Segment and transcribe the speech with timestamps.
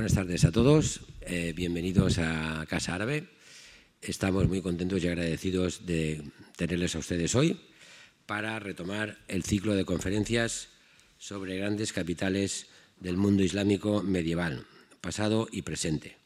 [0.00, 3.28] Buenas tardes a todos, eh, bienvenidos a Casa Árabe.
[4.00, 6.22] Estamos muy contentos y agradecidos de
[6.56, 7.60] tenerles a ustedes hoy
[8.24, 10.68] para retomar el ciclo de conferencias
[11.18, 12.68] sobre grandes capitales
[12.98, 14.64] del mundo islámico medieval,
[15.02, 16.16] pasado y presente.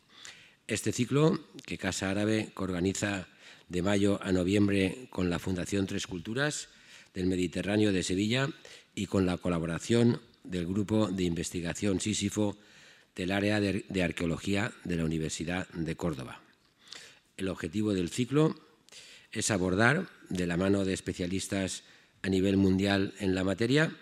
[0.68, 3.27] Este ciclo, que Casa Árabe organiza
[3.68, 6.68] de mayo a noviembre con la Fundación Tres Culturas
[7.12, 8.48] del Mediterráneo de Sevilla
[8.95, 12.56] y con la colaboración del Grupo de Investigación Sísifo
[13.17, 16.41] del área de, arqueología de la Universidad de Córdoba.
[17.36, 18.57] El objetivo del ciclo
[19.32, 21.82] es abordar, de la mano de especialistas
[22.22, 23.95] a nivel mundial en la materia,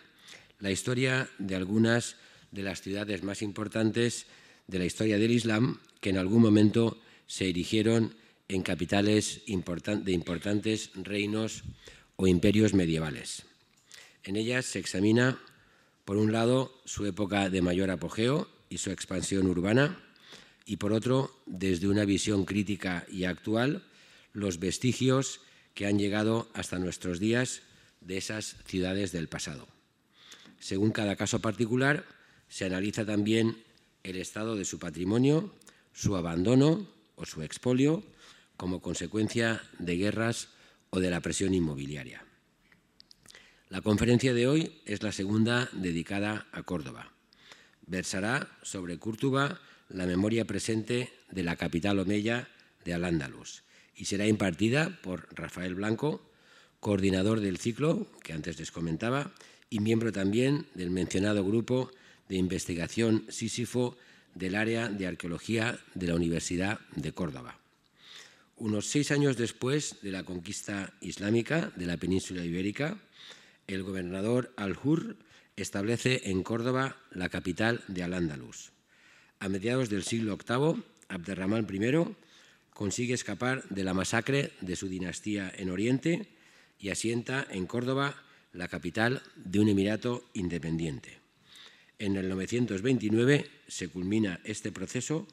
[0.60, 2.16] la historia de algunas
[2.52, 4.26] de las ciudades más importantes
[4.66, 8.14] de la historia del Islam que en algún momento se erigieron
[8.48, 11.64] en capitales de importantes reinos
[12.16, 13.44] o imperios medievales.
[14.24, 15.40] En ellas se examina,
[16.04, 20.00] por un lado, su época de mayor apogeo y su expansión urbana,
[20.64, 23.84] y por otro, desde una visión crítica y actual,
[24.32, 25.40] los vestigios
[25.74, 27.60] que han llegado hasta nuestros días
[28.00, 29.68] de esas ciudades del pasado.
[30.58, 32.06] Según cada caso particular,
[32.48, 33.62] se analiza también
[34.04, 35.54] el estado de su patrimonio,
[35.92, 38.02] su abandono o su expolio
[38.56, 40.48] como consecuencia de guerras
[40.88, 42.24] o de la presión inmobiliaria.
[43.68, 47.11] La conferencia de hoy es la segunda dedicada a Córdoba
[47.92, 52.48] versará sobre Cúrtuba la memoria presente de la capital omeya
[52.86, 53.62] de Al-Ándalus
[53.94, 56.24] y será impartida por Rafael Blanco,
[56.80, 59.30] coordinador del ciclo que antes les comentaba
[59.68, 61.90] y miembro también del mencionado grupo
[62.30, 63.98] de investigación Sísifo
[64.34, 67.58] del área de arqueología de la Universidad de Córdoba.
[68.56, 72.96] Unos seis años después de la conquista islámica de la península ibérica,
[73.66, 75.16] el gobernador Al-Hur
[75.56, 78.72] establece en Córdoba la capital de Al-Ándalus.
[79.40, 82.16] A mediados del siglo VIII, Abderramán I
[82.70, 86.28] consigue escapar de la masacre de su dinastía en Oriente
[86.78, 91.18] y asienta en Córdoba la capital de un emirato independiente.
[91.98, 95.26] En el 929 se culmina este proceso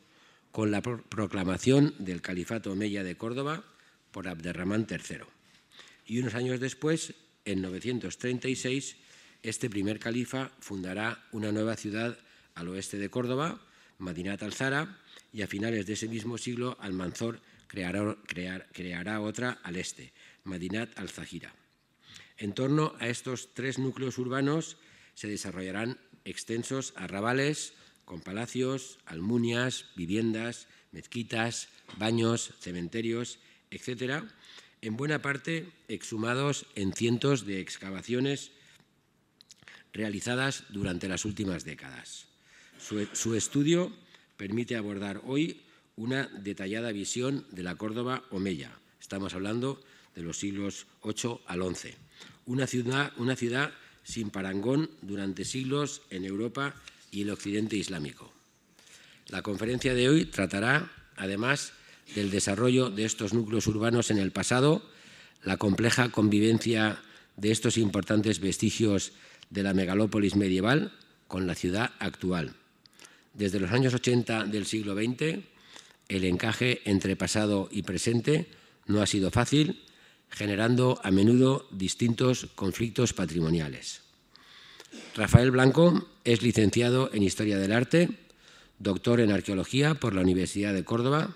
[0.52, 3.64] con la proclamación del Califato Omeya de Córdoba
[4.12, 5.22] por Abderramán III.
[6.06, 7.14] Y unos años después,
[7.46, 8.98] en 936,
[9.44, 12.18] este primer califa fundará una nueva ciudad
[12.56, 13.62] al oeste de Córdoba,
[13.98, 15.00] Madinat al-Zara,
[15.32, 20.12] y a finales de ese mismo siglo Almanzor creará, otra al este,
[20.44, 21.54] Madinat al-Zahira.
[22.38, 24.78] En torno a estos tres núcleos urbanos
[25.14, 27.74] se desarrollarán extensos arrabales
[28.06, 33.40] con palacios, almunias, viviendas, mezquitas, baños, cementerios,
[33.70, 34.24] etc.,
[34.82, 38.52] en buena parte exhumados en cientos de excavaciones
[39.94, 42.26] realizadas durante las últimas décadas.
[42.80, 43.92] Su, estudio
[44.38, 45.62] permite abordar hoy
[45.98, 48.72] una detallada visión de la Córdoba Omeya.
[49.02, 49.82] Estamos hablando
[50.16, 51.94] de los siglos VIII al XI.
[52.46, 53.72] Una ciudad, una ciudad
[54.04, 56.74] sin parangón durante siglos en Europa
[57.12, 58.32] y el occidente islámico.
[59.28, 61.74] La conferencia de hoy tratará, además,
[62.16, 64.82] del desarrollo de estos núcleos urbanos en el pasado,
[65.44, 67.02] la compleja convivencia
[67.38, 69.12] de estos importantes vestigios
[69.50, 70.94] de la megalópolis medieval
[71.28, 72.54] con la ciudad actual.
[73.34, 75.40] Desde los años 80 del siglo XX,
[76.10, 78.48] el encaje entre pasado y presente
[78.88, 79.84] no ha sido fácil,
[80.30, 84.02] generando a menudo distintos conflictos patrimoniales.
[85.16, 88.10] Rafael Blanco es licenciado en Historia del Arte,
[88.80, 91.36] doctor en Arqueología por la Universidad de Córdoba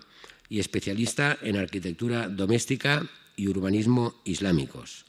[0.49, 5.05] y especialista en Arquitectura Doméstica y Urbanismo Islámicos.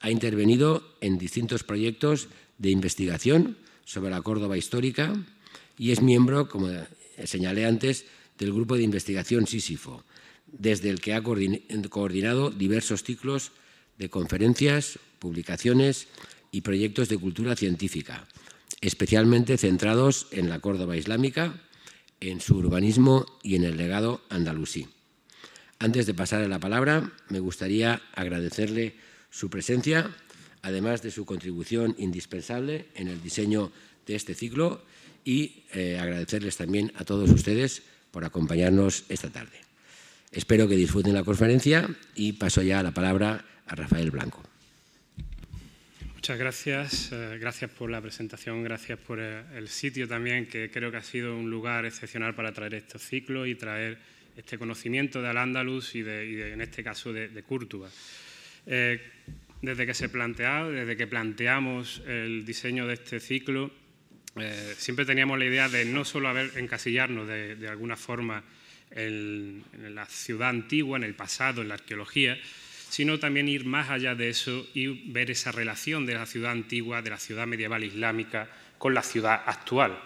[0.00, 2.28] Ha intervenido en distintos proyectos
[2.58, 5.14] de investigación sobre la Córdoba histórica
[5.76, 6.68] y es miembro, como
[7.24, 8.04] señalé antes,
[8.38, 10.04] del grupo de investigación Sísifo,
[10.46, 13.52] desde el que ha coordinado diversos ciclos
[13.98, 16.06] de conferencias, publicaciones
[16.52, 18.26] y proyectos de cultura científica,
[18.80, 21.60] especialmente centrados en la Córdoba islámica,
[22.20, 24.88] en su urbanismo y en el legado andalusí.
[25.78, 28.96] Antes de pasar a la palabra, me gustaría agradecerle
[29.30, 30.10] su presencia,
[30.62, 33.72] además de su contribución indispensable en el diseño
[34.06, 34.82] de este ciclo
[35.24, 39.60] y eh, agradecerles también a todos ustedes por acompañarnos esta tarde.
[40.32, 44.42] Espero que disfruten la conferencia y paso ya la palabra a Rafael Blanco.
[46.14, 50.90] Muchas gracias, eh, gracias por la presentación, gracias por eh, el sitio también, que creo
[50.90, 53.98] que ha sido un lugar excepcional para traer estos ciclos y traer
[54.36, 57.42] este conocimiento de Al-Ándalus y, en este caso de, de
[59.62, 63.70] desde que se plantea, desde que planteamos el diseño de este ciclo,
[64.36, 68.44] eh, siempre teníamos la idea de no solo encasillarnos de, alguna forma
[68.90, 72.38] en, la ciudad antigua, en el pasado, en la arqueología,
[72.88, 77.02] sino también ir más allá de eso y ver esa relación de la ciudad antigua,
[77.02, 79.98] de la ciudad medieval islámica, con la ciudad actual.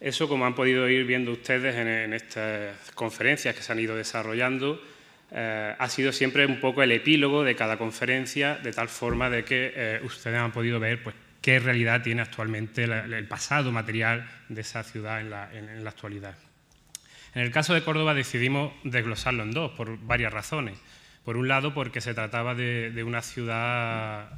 [0.00, 4.82] Eso, como han podido ir viendo ustedes en, estas conferencias que se han ido desarrollando,
[5.30, 9.44] eh, ha sido siempre un poco el epílogo de cada conferencia, de tal forma de
[9.44, 14.62] que eh, ustedes han podido ver pues, qué realidad tiene actualmente el pasado material de
[14.62, 16.34] esa ciudad en la, actualidad.
[17.34, 20.78] En el caso de Córdoba decidimos desglosarlo en dos, por varias razones.
[21.24, 24.30] Por un lado, porque se trataba de, una ciudad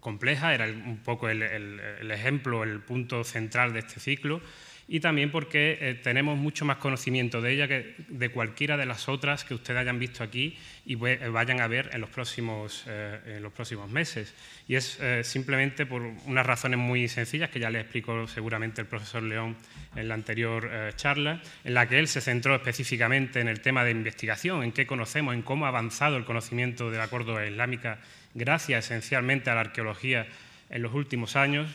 [0.00, 4.42] compleja, era un poco el, el ejemplo, el punto central de este ciclo,
[4.86, 9.08] y también porque eh, tenemos mucho más conocimiento de ella que de cualquiera de las
[9.08, 13.40] otras que ustedes hayan visto aquí y eh, vayan a ver en los próximos, eh,
[13.88, 14.34] meses.
[14.68, 19.22] Y es simplemente por unas razones muy sencillas que ya le explicó seguramente el profesor
[19.22, 19.56] León
[19.94, 23.90] en la anterior charla, en la que él se centró específicamente en el tema de
[23.90, 27.98] investigación, en qué conocemos, en cómo ha avanzado el conocimiento de la Córdoba islámica
[28.34, 30.26] gracias esencialmente a la arqueología
[30.70, 31.68] en los últimos años,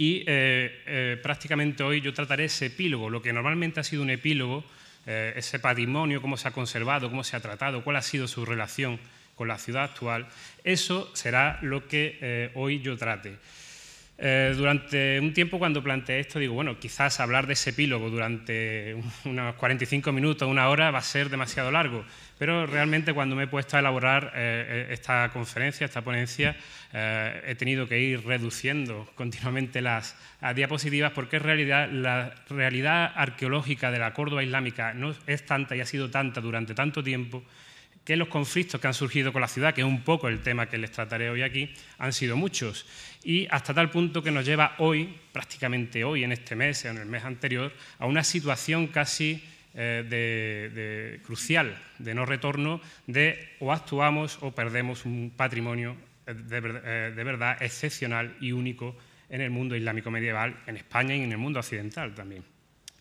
[0.00, 4.08] y eh, eh, prácticamente hoy yo trataré ese epílogo, lo que normalmente ha sido un
[4.08, 4.64] epílogo,
[5.04, 8.46] eh, ese patrimonio, cómo se ha conservado, cómo se ha tratado, cuál ha sido su
[8.46, 8.98] relación
[9.34, 10.26] con la ciudad actual.
[10.64, 13.36] Eso será lo que hoy yo trate.
[14.56, 19.54] durante un tiempo cuando planteé esto digo, bueno, quizás hablar de ese epílogo durante unos
[19.56, 22.06] 45 minutos, una hora, va a ser demasiado largo.
[22.40, 26.56] Pero realmente cuando me he puesto a elaborar eh, eh, esta conferencia, esta ponencia,
[26.90, 30.16] eh, he tenido que ir reduciendo continuamente las
[30.54, 35.82] diapositivas porque en realidad la realidad arqueológica de la Córdoba islámica no es tanta y
[35.82, 37.44] ha sido tanta durante tanto tiempo
[38.06, 40.64] que los conflictos que han surgido con la ciudad, que es un poco el tema
[40.64, 42.86] que les trataré hoy aquí, han sido muchos.
[43.22, 47.04] Y hasta tal punto que nos lleva hoy, prácticamente hoy, en este mes, en el
[47.04, 49.44] mes anterior, a una situación casi
[49.74, 55.94] eh, de, crucial de no retorno de o actuamos o perdemos un patrimonio
[56.26, 58.96] eh, eh, de, verdad excepcional y único
[59.28, 62.42] en el mundo islámico medieval, en España y en el mundo occidental también.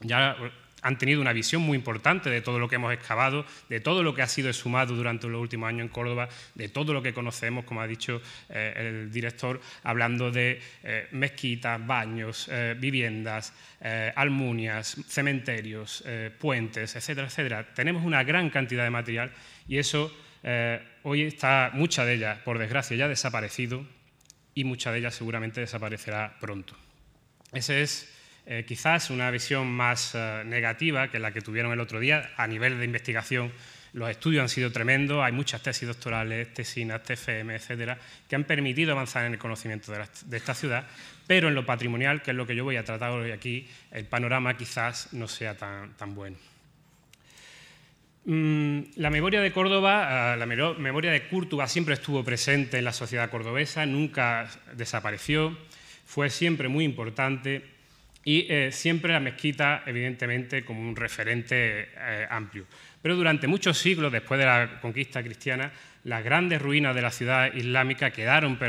[0.02, 0.38] Ya
[0.82, 4.14] han tenido una visión muy importante de todo lo que hemos excavado, de todo lo
[4.14, 7.66] que ha sido sumado durante los últimos años en Córdoba, de todo lo que conocemos,
[7.66, 13.54] como ha dicho eh, el director, hablando de eh, mezquitas, baños, eh, viviendas,
[14.16, 16.04] almunias, cementerios,
[16.38, 17.74] puentes, etcétera, etcétera.
[17.74, 19.32] Tenemos una gran cantidad de material
[19.70, 20.14] y eso
[21.04, 23.86] hoy está, mucha de ella, por desgracia, ya desaparecido
[24.54, 26.76] y mucha de ella seguramente desaparecerá pronto.
[27.54, 28.19] Ese es
[28.52, 32.32] eh, quizás una visión más eh, negativa que la que tuvieron el otro día.
[32.36, 33.52] A nivel de investigación,
[33.94, 38.94] los estudios han sido tremendos, hay muchas tesis doctorales, tesinas, TFM, etcétera, que han permitido
[38.94, 40.88] avanzar en el conocimiento de, esta ciudad,
[41.28, 44.06] pero en lo patrimonial, que es lo que yo voy a tratar hoy aquí, el
[44.06, 46.36] panorama quizás no sea tan, tan bueno.
[48.26, 52.94] Mm, la memoria de Córdoba, eh, la memoria de Cúrtuba siempre estuvo presente en la
[52.94, 55.56] sociedad cordobesa, nunca desapareció,
[56.08, 57.78] fue siempre muy importante
[58.24, 62.66] y eh, siempre la mezquita, evidentemente, como un referente eh, amplio.
[63.02, 65.72] Pero durante muchos siglos, después de la conquista cristiana,
[66.04, 68.60] las grandes ruinas de la ciudad islámica quedaron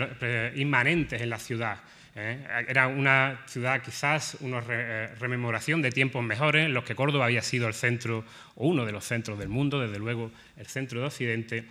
[0.54, 1.78] inmanentes en la ciudad.
[2.14, 2.38] ¿eh?
[2.68, 7.66] Era una ciudad quizás una rememoración de tiempos mejores en los que Córdoba había sido
[7.66, 8.24] el centro,
[8.54, 11.64] o uno de los centros del mundo, desde luego el centro de Occidente,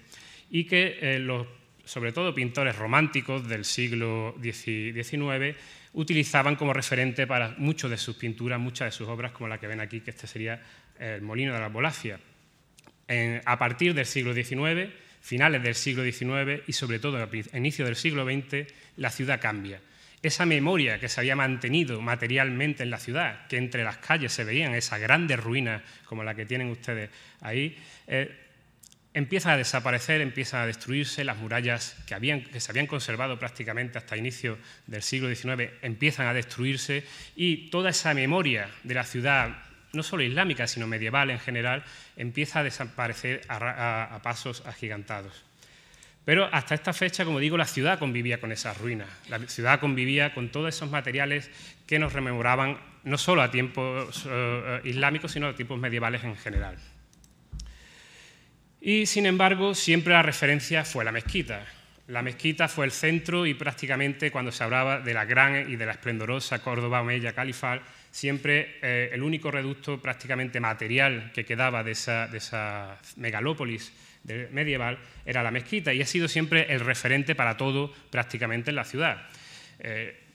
[0.49, 1.47] y que los,
[1.85, 5.55] sobre todo pintores románticos del siglo XIX
[5.93, 9.67] utilizaban como referente para muchas de sus pinturas, muchas de sus obras, como la que
[9.67, 10.61] ven aquí, que este sería
[10.99, 12.19] el Molino de la Bolafia.
[13.45, 14.91] a partir del siglo XIX,
[15.21, 18.67] finales del siglo XIX y sobre todo a inicio del siglo XX,
[18.97, 19.81] la ciudad cambia.
[20.21, 24.43] Esa memoria que se había mantenido materialmente en la ciudad, que entre las calles se
[24.43, 28.48] veían esas grandes ruinas como la que tienen ustedes ahí, eh,
[29.13, 34.17] empieza a desaparecer, empiezan a destruirse, las murallas que, que se habían conservado prácticamente hasta
[34.17, 37.03] inicio del siglo XIX empiezan a destruirse
[37.35, 39.57] y toda esa memoria de la ciudad,
[39.93, 41.83] no solo islámica, sino medieval en general,
[42.15, 45.43] empieza a desaparecer a, pasos agigantados.
[46.25, 50.35] Pero hasta esta fecha, como digo, la ciudad convivía con esas ruinas, la ciudad convivía
[50.35, 51.49] con todos esos materiales
[51.87, 56.77] que nos rememoraban no solo a tiempos eh, islámicos, sino a tiempos medievales en general.
[58.81, 61.65] Y sin embargo, siempre la referencia fue la mezquita.
[62.07, 65.85] La mezquita fue el centro y prácticamente cuando se hablaba de la gran y de
[65.85, 71.91] la esplendorosa Córdoba Omeya Califal, siempre eh, el único reducto prácticamente material que quedaba de
[71.91, 73.93] esa, megalópolis
[74.51, 78.85] medieval era la mezquita y ha sido siempre el referente para todo prácticamente en la
[78.85, 79.27] ciudad.
[79.79, 80.28] Eh,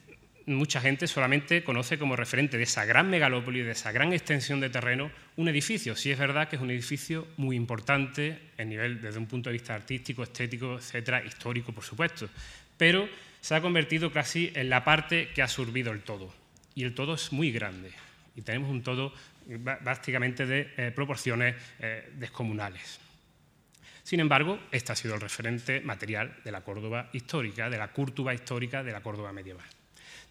[0.46, 4.70] mucha gente solamente conoce como referente de esa gran megalópoli, de esa gran extensión de
[4.70, 5.96] terreno, un edificio.
[5.96, 9.54] Sí es verdad que es un edificio muy importante en nivel, desde un punto de
[9.54, 12.28] vista artístico, estético, etcétera, histórico, por supuesto.
[12.76, 13.08] Pero
[13.40, 16.34] se ha convertido casi en la parte que ha absorbido el todo.
[16.74, 17.92] Y el todo es muy grande.
[18.36, 19.14] Y tenemos un todo
[19.82, 22.98] básicamente de eh, proporciones eh, descomunales.
[24.02, 28.34] Sin embargo, este ha sido el referente material de la Córdoba histórica, de la Cúrtuba
[28.34, 29.64] histórica de la Córdoba medieval.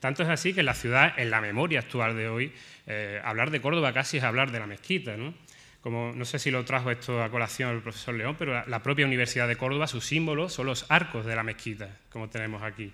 [0.03, 2.51] Tanto es así que la ciudad, en la memoria actual de hoy,
[2.87, 5.15] eh, hablar de Córdoba casi es hablar de la mezquita.
[5.15, 5.33] ¿no?
[5.79, 9.05] Como, no sé si lo trajo esto a colación el profesor León, pero la, propia
[9.05, 12.91] Universidad de Córdoba, sus símbolos son los arcos de la mezquita, como tenemos aquí.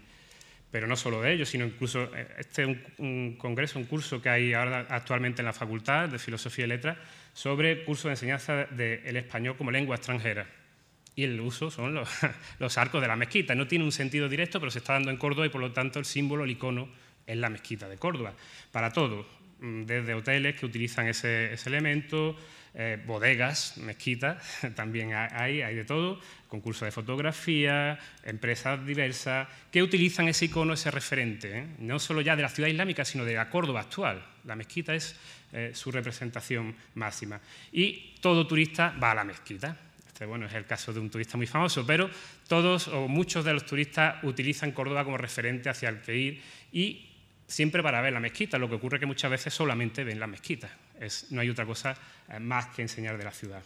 [0.70, 4.30] Pero no solo de ellos, sino incluso eh, este es un, congreso, un curso que
[4.30, 6.98] hay ahora actualmente en la Facultad de Filosofía y Letras
[7.34, 10.59] sobre curso de enseñanza del español como lengua extranjera
[11.20, 11.94] y el uso son
[12.60, 13.54] los, arcos de la mezquita.
[13.54, 16.00] No tiene un sentido directo, pero se está dando en Córdoba y por lo tanto
[16.00, 16.88] el símbolo, el icono,
[17.28, 18.34] es la mezquita de Córdoba.
[18.72, 19.28] Para todo,
[19.60, 22.38] mm, desde hoteles que utilizan ese, elemento,
[22.74, 24.42] eh, bodegas, mezquitas,
[24.76, 30.90] también hay, hay de todo, concursos de fotografía, empresas diversas, que utilizan ese icono, ese
[30.90, 31.68] referente, ¿eh?
[31.80, 34.26] no solo ya de la ciudad islámica, sino de la Córdoba actual.
[34.46, 35.18] La mezquita es
[35.52, 37.42] eh, su representación máxima.
[37.74, 39.88] Y todo turista va a la mezquita.
[40.20, 42.10] Este, bueno, es el caso de un turista muy famoso, pero
[42.46, 46.42] todos o muchos de los turistas utilizan Córdoba como referente hacia el que ir
[46.74, 47.10] y
[47.48, 50.28] siempre para ver la mezquita, lo que ocurre es que muchas veces solamente ven la
[50.28, 50.70] mezquita,
[51.30, 51.96] no hay otra cosa
[52.28, 53.64] eh, más que enseñar de la ciudad.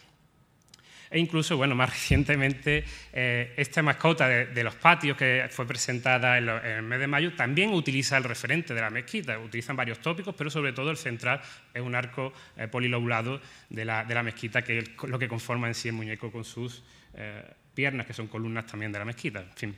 [1.10, 6.48] E incluso, bueno, más recientemente, eh, esta mascota de, los patios que fue presentada en,
[6.48, 9.38] el mes de mayo también utiliza el referente de la mezquita.
[9.38, 11.40] Utilizan varios tópicos, pero sobre todo el central
[11.72, 15.68] es un arco eh, polilobulado de la, de la, mezquita, que es lo que conforma
[15.68, 16.82] en sí el muñeco con sus
[17.14, 17.42] eh,
[17.74, 19.40] piernas, que son columnas también de la mezquita.
[19.40, 19.76] En fin.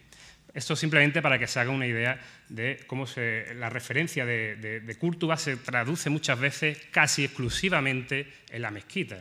[0.54, 2.18] Esto simplemente para que se haga una idea
[2.48, 8.32] de cómo se, la referencia de, de, de Cúrtuba se traduce muchas veces casi exclusivamente
[8.50, 9.20] en la mezquita.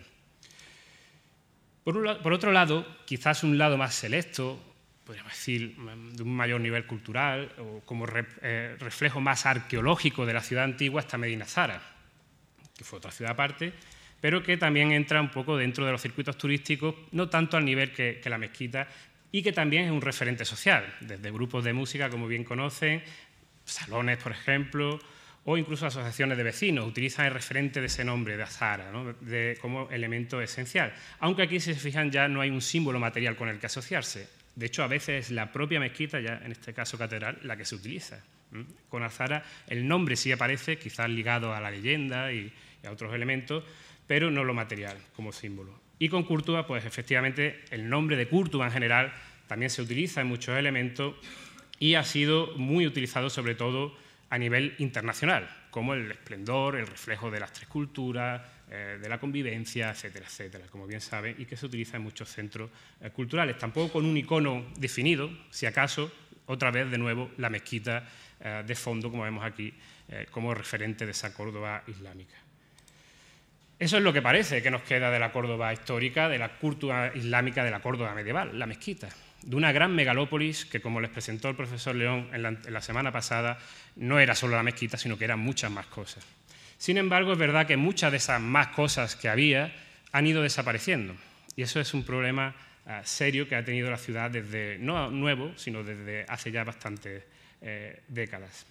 [1.86, 4.60] Por, otro lado, quizás un lado más selecto,
[5.06, 8.08] podríamos decir, de un mayor nivel cultural, o como
[8.42, 11.80] eh, reflejo más arqueológico de la ciudad antigua, está Medina Zara,
[12.75, 13.72] que fue otra ciudad aparte,
[14.20, 17.94] pero que también entra un poco dentro de los circuitos turísticos, no tanto al nivel
[17.94, 18.88] que la mezquita,
[19.32, 23.04] y que también es un referente social, desde grupos de música, como bien conocen,
[23.63, 25.00] salones, por ejemplo,
[25.46, 28.92] o incluso asociaciones de vecinos utilizan el referente de ese nombre, de Azara,
[29.62, 30.92] como elemento esencial.
[31.20, 34.28] Aunque aquí, si se fijan, ya no hay un símbolo material con el que asociarse.
[34.56, 37.66] De hecho, a veces es la propia mezquita, ya en este caso catedral, la que
[37.66, 38.24] se utiliza.
[38.90, 42.52] Con Azara el nombre sí aparece, quizás ligado a la leyenda y,
[42.84, 43.64] a otros elementos,
[44.08, 45.80] pero no lo material como símbolo.
[46.00, 49.14] Y con Cúrtuba, pues efectivamente el nombre de Cúrtuba en general
[49.48, 51.16] también se utiliza en muchos elementos
[51.80, 53.96] y ha sido muy utilizado sobre todo
[54.36, 59.18] a nivel internacional, como el esplendor, el reflejo de las tres culturas, eh, de la
[59.18, 63.58] convivencia, etcétera, etcétera, como bien saben, y que se utiliza en muchos centros eh, culturales,
[63.58, 66.12] tampoco con un icono definido, si acaso,
[66.48, 68.04] otra vez de nuevo la mezquita
[68.42, 69.74] eh, de fondo, como vemos aquí,
[70.30, 72.36] como referente de esa Córdoba islámica.
[73.80, 77.12] Eso es lo que parece que nos queda de la Córdoba histórica, de la cultura
[77.15, 79.10] islámica de la Córdoba medieval, la mezquita
[79.46, 83.60] de una gran megalópolis que, como les presentó el profesor León en la, semana pasada,
[83.96, 86.25] no era solo la mezquita, sino que eran muchas más cosas.
[86.80, 89.72] Sin embargo, es verdad que muchas de esas más cosas que había
[90.12, 91.16] han ido desapareciendo.
[91.56, 92.56] Y eso es un problema
[92.88, 97.24] ah, serio que ha tenido la ciudad desde, no nuevo, sino desde hace ya bastantes
[97.62, 98.66] eh, décadas.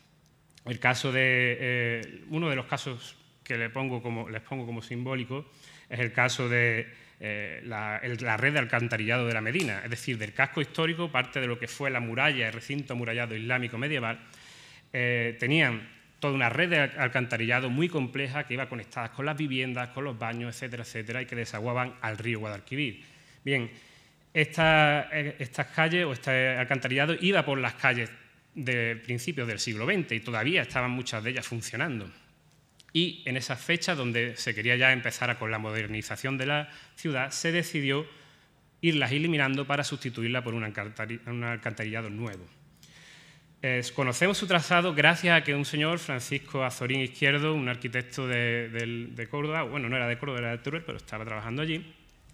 [0.65, 5.47] El caso de, eh, uno de los casos que les pongo como simbólico
[5.89, 8.01] es el caso de eh, la,
[8.37, 11.69] red de alcantarillado de la Medina, es decir, del casco histórico, parte de lo que
[11.69, 14.19] fue la muralla, el recinto amurallado islámico medieval,
[14.93, 19.91] eh, tenían toda una red de alcantarillado muy compleja que iba conectada con las viviendas,
[19.91, 23.05] con los baños, etcétera, etcétera, y que desaguaban al río Guadalquivir.
[23.45, 23.71] Bien,
[24.33, 28.11] eh, estas calles o este alcantarillado iba por las calles
[28.55, 32.11] de principios del siglo XX y todavía estaban muchas de ellas funcionando.
[32.97, 37.33] Y en esa fecha, donde se quería ya empezar con la modernización de la ciudad,
[37.33, 38.07] se decidió
[38.81, 42.47] irlas eliminando para sustituirla por un, alcantarillado nuevo.
[43.97, 49.65] conocemos su trazado gracias a que un señor, Francisco Azorín Izquierdo, un arquitecto de, Córdoba,
[49.65, 51.85] bueno, no era de Córdoba, era de Teruel, pero estaba trabajando allí,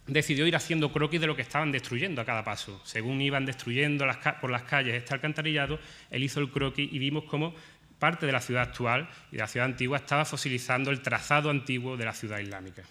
[0.06, 2.82] decidió ir haciendo croquis de lo que estaban destruyendo a cada paso.
[2.84, 4.06] Según iban destruyendo
[4.42, 7.54] por las calles este alcantarillado, él hizo el croquis y vimos cómo
[8.00, 11.96] parte de la ciudad actual y de la ciudad antigua estaba fosilizando el trazado antiguo
[11.96, 12.82] de la ciudad islámica.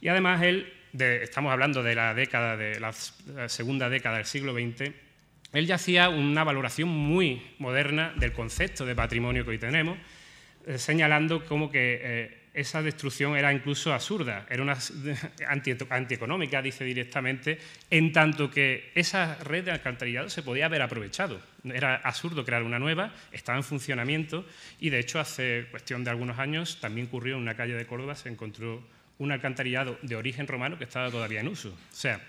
[0.00, 2.92] Y además él, estamos hablando de la década de la
[3.48, 4.92] segunda década del siglo XX,
[5.52, 9.98] él ya hacía una valoración muy moderna del concepto de patrimonio que hoy tenemos,
[10.66, 14.76] eh, señalando como que eh, esa destrucción era incluso absurda, era una
[15.90, 21.40] antieconómica, dice directamente, en tanto que esa red de alcantarillado se podía haber aprovechado.
[21.64, 24.44] Era absurdo crear una nueva, estaba en funcionamiento
[24.80, 28.16] y de hecho hace cuestión de algunos años también ocurrió en una calle de Córdoba,
[28.16, 28.82] se encontró
[29.18, 31.68] un alcantarillado de origen romano que estaba todavía en uso.
[31.70, 32.20] O sea,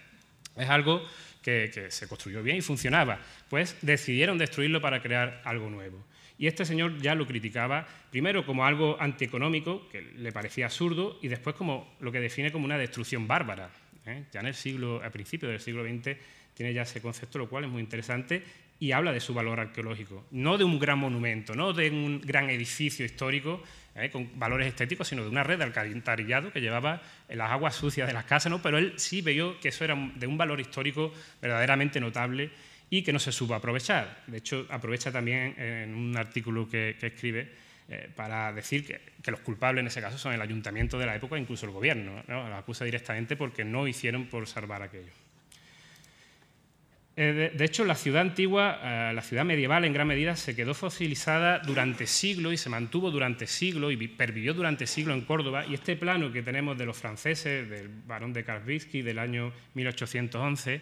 [0.55, 1.03] es algo
[1.41, 3.19] que se construyó bien y funcionaba.
[3.49, 6.03] Pues decidieron destruirlo para crear algo nuevo.
[6.39, 11.27] Y este señor ya lo criticaba, primero como algo antieconómico, que le parecía absurdo, y
[11.27, 13.69] después como lo que define como una destrucción bárbara.
[14.05, 14.23] ¿eh?
[14.31, 16.15] Ya en el siglo, a principios del siglo XX
[16.53, 18.41] tiene ya ese concepto, lo cual es muy interesante,
[18.79, 20.27] y habla de su valor arqueológico.
[20.31, 23.61] No de un gran monumento, no de un gran edificio histórico
[23.95, 24.09] ¿eh?
[24.09, 28.13] con valores estéticos, sino de una red de alcantarillado que llevaba las aguas sucias de
[28.13, 28.61] las casas, ¿no?
[28.61, 32.51] pero él sí vio que eso era de un valor histórico verdaderamente notable
[32.89, 34.23] y que no se supo aprovechar.
[34.27, 37.51] De hecho, aprovecha también en un artículo que, escribe
[37.87, 41.35] eh, para decir que, los culpables en ese caso son el ayuntamiento de la época
[41.35, 42.23] e incluso el gobierno.
[42.27, 45.11] Lo acusa directamente porque no hicieron por salvar aquello.
[47.21, 50.73] Eh, de, hecho, la ciudad antigua, eh, la ciudad medieval en gran medida, se quedó
[50.73, 55.65] fosilizada durante siglos y se mantuvo durante siglos y pervivió durante siglos en Córdoba.
[55.67, 60.79] Y este plano que tenemos de los franceses, del barón de Karwitsky del año 1811,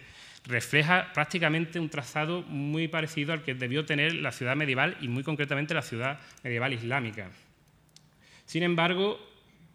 [0.48, 5.24] refleja prácticamente un trazado muy parecido al que debió tener la ciudad medieval y muy
[5.24, 7.30] concretamente la ciudad medieval islámica.
[8.46, 9.20] Sin embargo,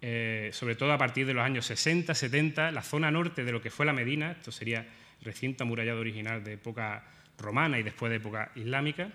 [0.01, 3.61] eh, sobre todo a partir de los años 60, 70, la zona norte de lo
[3.61, 4.87] que fue la Medina, esto sería
[5.21, 7.05] recinto amurallado original de época
[7.39, 9.11] romana y después de época islámica,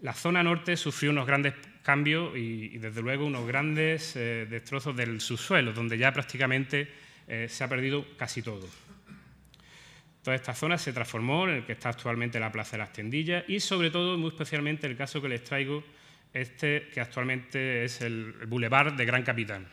[0.00, 5.20] la zona norte sufrió unos grandes cambios y, desde luego unos grandes eh, destrozos del
[5.20, 6.88] subsuelo, donde ya prácticamente
[7.28, 8.68] eh, se ha perdido casi todo.
[10.26, 13.44] Toda esta zona se transformó en el que está actualmente la Plaza de las Tendillas
[13.46, 15.84] y sobre todo, muy especialmente, el caso que les traigo,
[16.32, 19.68] este que actualmente es el Boulevard de Gran Capitán,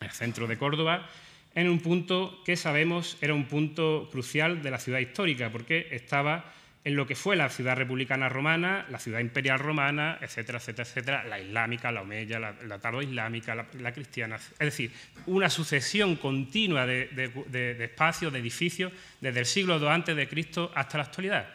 [0.00, 1.06] el centro de Córdoba,
[1.54, 6.50] en un punto que sabemos era un punto crucial de la ciudad histórica, porque estaba
[6.84, 11.24] en lo que fue la ciudad republicana romana, la ciudad imperial romana, etcétera, etcétera, etcétera,
[11.24, 14.36] la islámica, la omeya, la, la tardo-islámica, la, cristiana.
[14.36, 14.90] Es decir,
[15.26, 20.98] una sucesión continua de, espacios, de edificios, desde el siglo II antes de Cristo hasta
[20.98, 21.48] la actualidad.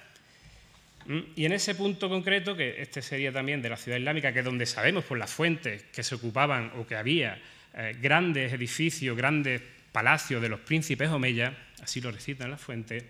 [1.07, 1.19] ¿Mm?
[1.35, 4.45] Y en ese punto concreto, que este sería también de la ciudad islámica, que es
[4.45, 7.37] donde sabemos por las fuentes que se ocupaban o que había
[7.73, 9.61] eh, grandes edificios, grandes
[9.91, 13.03] palacios de los príncipes omeya, así lo recitan las fuentes,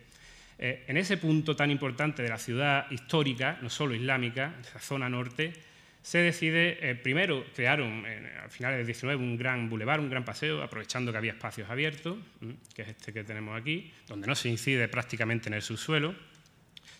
[0.59, 5.09] eh, en ese punto tan importante de la ciudad histórica, no solo islámica, esa zona
[5.09, 5.53] norte,
[6.01, 10.63] se decide, eh, primero, crear a finales del 19 un gran bulevar, un gran paseo,
[10.63, 12.17] aprovechando que había espacios abiertos,
[12.73, 16.15] que es este que tenemos aquí, donde no se incide prácticamente en el subsuelo.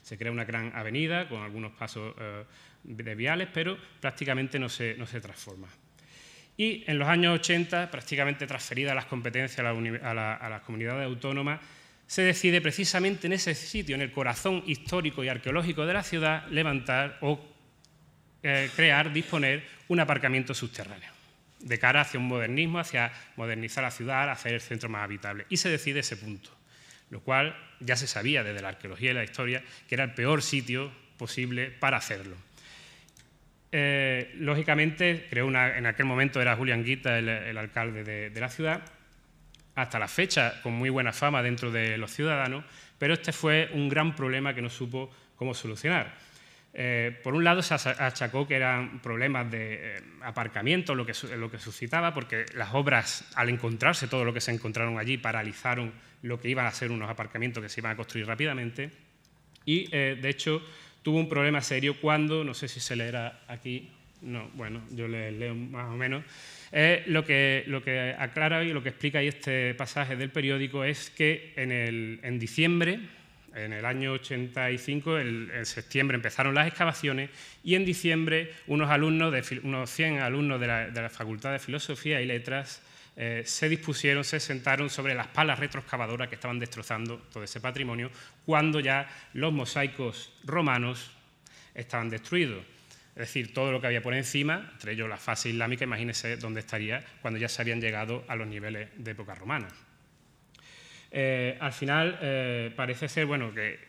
[0.04, 2.43] Se crea una gran avenida con algunos pasos eh,
[2.84, 5.70] de viales, pero prácticamente no se, no se transforma.
[6.58, 11.62] Y en los años 80, prácticamente transferidas las competencias a, a las comunidades autónomas,
[12.08, 16.48] se decide precisamente en ese sitio, en el corazón histórico y arqueológico de la ciudad,
[16.48, 17.39] levantar o
[18.43, 21.12] eh, crear, disponer un aparcamiento subterráneo,
[21.60, 25.46] de cara hacia un modernismo, hacia modernizar la ciudad, hacer el centro más habitable.
[25.50, 26.50] Y se decide ese punto,
[27.10, 30.41] lo cual ya se sabía desde la arqueología y la historia que era el peor
[30.41, 32.38] sitio posible para hacerlo.
[33.74, 38.82] Eh, lógicamente, creo en aquel momento era Julián Guita el, alcalde de la ciudad,
[39.78, 42.66] hasta la fecha con muy buena fama dentro de los ciudadanos,
[42.98, 46.16] pero este fue un gran problema que no supo cómo solucionar.
[46.74, 51.52] Eh, por un lado, se achacó que eran problemas de eh, aparcamiento lo que, lo
[51.52, 56.42] que suscitaba, porque las obras, al encontrarse todo lo que se encontraron allí, paralizaron lo
[56.42, 58.90] que iban a ser unos aparcamientos que se iban a construir rápidamente.
[59.63, 60.63] Y, eh, de hecho,
[61.04, 65.32] tuvo un problema serio cuando, no sé si se leerá aquí, no, bueno, yo le
[65.32, 66.23] leo más o menos,
[67.08, 71.10] lo, que, lo que aclara y lo que explica ahí este pasaje del periódico es
[71.10, 72.99] que en, el, en diciembre,
[73.56, 77.30] en el año 85, en septiembre empezaron las excavaciones
[77.63, 81.60] y en diciembre unos, alumnos de, unos 100 alumnos de la, de la Facultad de
[81.60, 82.82] Filosofía y Letras
[83.19, 88.12] eh, se dispusieron, se sentaron sobre las palas retroexcavadoras que estaban destrozando todo ese patrimonio
[88.45, 91.10] cuando ya los mosaicos romanos
[91.73, 92.63] estaban destruidos.
[93.17, 96.60] Es decir, todo lo que había por encima, entre ellos la fase islámica, imagínense dónde
[96.60, 99.67] estaría cuando ya se habían llegado a los niveles de época romana.
[101.10, 103.80] Eh, al final eh, parece ser bueno que,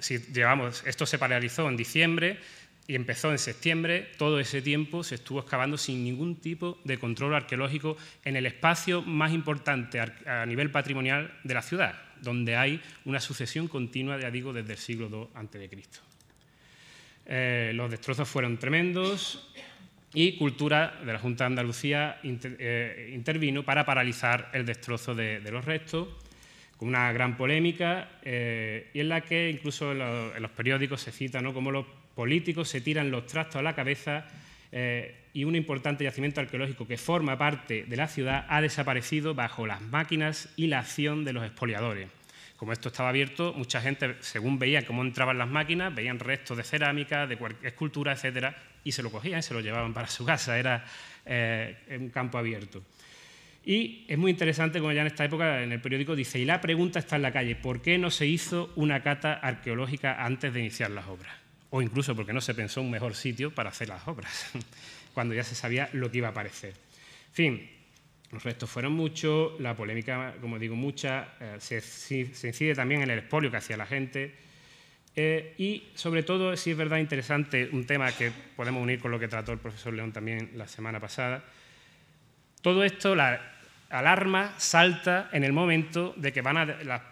[0.00, 2.38] si llevamos esto se paralizó en diciembre
[2.86, 7.34] y empezó en septiembre, todo ese tiempo se estuvo excavando sin ningún tipo de control
[7.34, 13.20] arqueológico en el espacio más importante a nivel patrimonial de la ciudad, donde hay una
[13.20, 15.70] sucesión continua, de digo, desde el siglo II a.C.
[17.26, 19.50] Eh, los destrozos fueron tremendos
[20.12, 25.64] y Cultura de la Junta de Andalucía eh, intervino para paralizar el destrozo de, los
[25.64, 26.08] restos,
[26.76, 31.52] con una gran polémica y en la que incluso en, los periódicos se cita ¿no?
[31.52, 34.26] cómo los políticos se tiran los trastos a la cabeza
[35.32, 39.80] y un importante yacimiento arqueológico que forma parte de la ciudad ha desaparecido bajo las
[39.80, 42.08] máquinas y la acción de los expoliadores.
[42.56, 46.62] Como esto estaba abierto, mucha gente, según veía cómo entraban las máquinas, veían restos de
[46.62, 50.58] cerámica, de escultura, etcétera, y se lo cogían y se lo llevaban para su casa.
[50.58, 50.84] Era
[51.26, 52.82] eh, un campo abierto.
[53.64, 56.60] Y es muy interesante como ya en esta época en el periódico dice, y la
[56.60, 60.60] pregunta está en la calle, ¿por qué no se hizo una cata arqueológica antes de
[60.60, 61.34] iniciar las obras?
[61.70, 64.52] O incluso porque no se pensó un mejor sitio para hacer las obras.
[65.14, 66.74] cuando ya se sabía lo que iba a aparecer.
[67.28, 67.70] En fin,
[68.34, 72.18] los restos fueron muchos, la polémica, como digo, mucha, eh, se,
[72.48, 74.34] incide también en el expolio que hacía la gente.
[75.14, 79.20] Eh, y sobre todo, si es verdad interesante, un tema que podemos unir con lo
[79.20, 81.44] que trató el profesor León también la semana pasada,
[82.60, 83.40] todo esto, la
[83.88, 87.02] alarma salta en el momento de que van a, las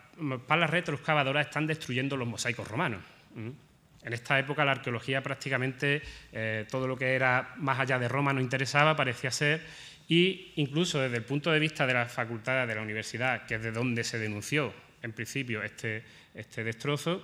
[0.46, 3.00] palas retroexcavadoras están destruyendo los mosaicos romanos.
[3.36, 8.32] En esta época la arqueología prácticamente eh, todo lo que era más allá de Roma
[8.32, 9.62] no interesaba, parecía ser,
[10.08, 13.62] y incluso desde el punto de vista de la facultad de la universidad, que es
[13.62, 16.02] de donde se denunció en principio este,
[16.34, 17.22] este destrozo,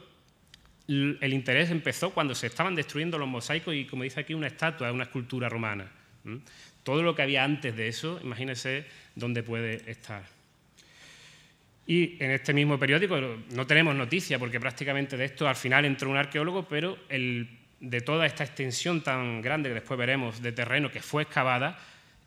[0.89, 4.91] el interés empezó cuando se estaban destruyendo los mosaicos y, como dice aquí, una estatua,
[4.91, 5.87] una escultura romana.
[6.83, 10.23] Todo lo que había antes de eso, imagínense dónde puede estar.
[11.87, 13.19] Y en este mismo periódico
[13.51, 18.25] no tenemos noticia, porque prácticamente de esto al final entró un arqueólogo, pero de toda
[18.25, 21.79] esta extensión tan grande que después veremos de terreno que fue excavada,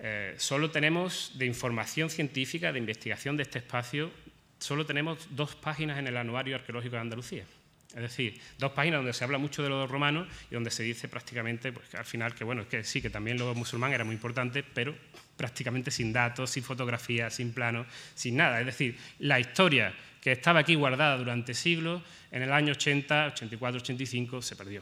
[0.04, 4.12] eh, solo tenemos de información científica, de investigación de este espacio,
[4.58, 7.46] solo tenemos dos páginas en el Anuario Arqueológico de Andalucía.
[7.94, 11.08] Es decir, dos páginas donde se habla mucho de los romanos y donde se dice
[11.08, 14.64] prácticamente, pues, al final, que bueno, que sí, que también los musulmanes era muy importante,
[14.64, 14.96] pero
[15.38, 17.86] prácticamente sin datos, sin fotografías, sin planos,
[18.16, 18.60] sin nada.
[18.60, 23.82] Es decir, la historia que estaba aquí guardada durante siglos, en el año 80, 84,
[23.82, 24.82] 85 se perdió.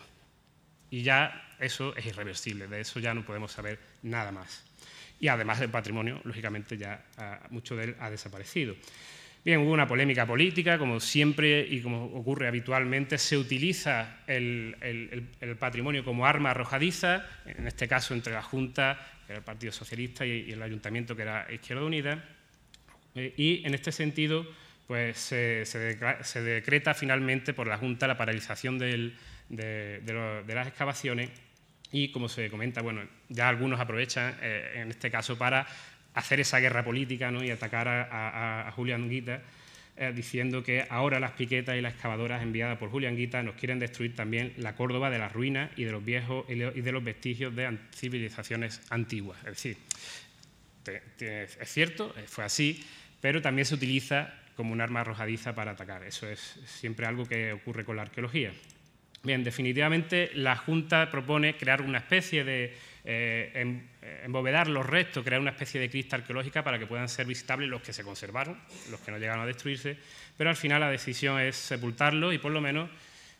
[0.91, 4.68] Y ya eso es irreversible, de eso ya no podemos saber nada más.
[5.19, 8.75] Y además del patrimonio, lógicamente ya ah, mucho de él ha desaparecido.
[9.43, 14.75] Bien, hubo una polémica política, como siempre y como ocurre habitualmente, se utiliza el,
[15.57, 20.25] patrimonio como arma arrojadiza, en este caso entre la Junta, que era el Partido Socialista,
[20.25, 22.23] y, el Ayuntamiento, que era Izquierda Unida,
[23.15, 24.45] eh, y en este sentido
[24.87, 29.13] pues, se, decreta finalmente por la Junta la paralización de,
[29.49, 31.29] las excavaciones
[31.91, 35.65] y, como se comenta, bueno, ya algunos aprovechan eh, en este caso para
[36.13, 37.43] hacer esa guerra política ¿no?
[37.43, 39.41] y atacar a, Julián Guita,
[39.97, 43.79] eh, diciendo que ahora las piquetas y las excavadoras enviadas por Julián Guita nos quieren
[43.79, 47.55] destruir también la Córdoba de las ruinas y de los viejos y de los vestigios
[47.55, 49.37] de civilizaciones antiguas.
[49.39, 49.77] Es decir,
[51.19, 52.83] es cierto, eh, fue así,
[53.21, 56.03] pero también se utiliza como un arma arrojadiza para atacar.
[56.03, 58.51] Eso es siempre algo que ocurre con la arqueología.
[59.23, 63.51] Bien, definitivamente la Junta propone crear una especie de eh,
[64.01, 67.69] eh, embovedar los restos, crear una especie de crista arqueológica para que puedan ser visitables
[67.69, 68.57] los que se conservaron,
[68.89, 69.97] los que no llegaron a destruirse,
[70.37, 72.89] pero al final la decisión es sepultarlo y por lo menos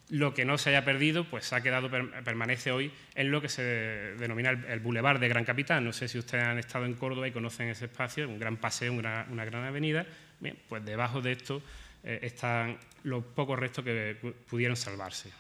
[0.10, 3.62] lo que no se haya perdido pues ha quedado permanece hoy en lo que se
[3.62, 5.86] denomina el, Boulevard de Gran Capitán.
[5.86, 8.92] No sé si ustedes han estado en Córdoba y conocen ese espacio, un gran paseo,
[8.92, 10.06] una, gran avenida.
[10.40, 11.62] Bien, pues debajo de esto
[12.04, 14.16] eh, están los pocos restos que
[14.50, 15.32] pudieron salvarse.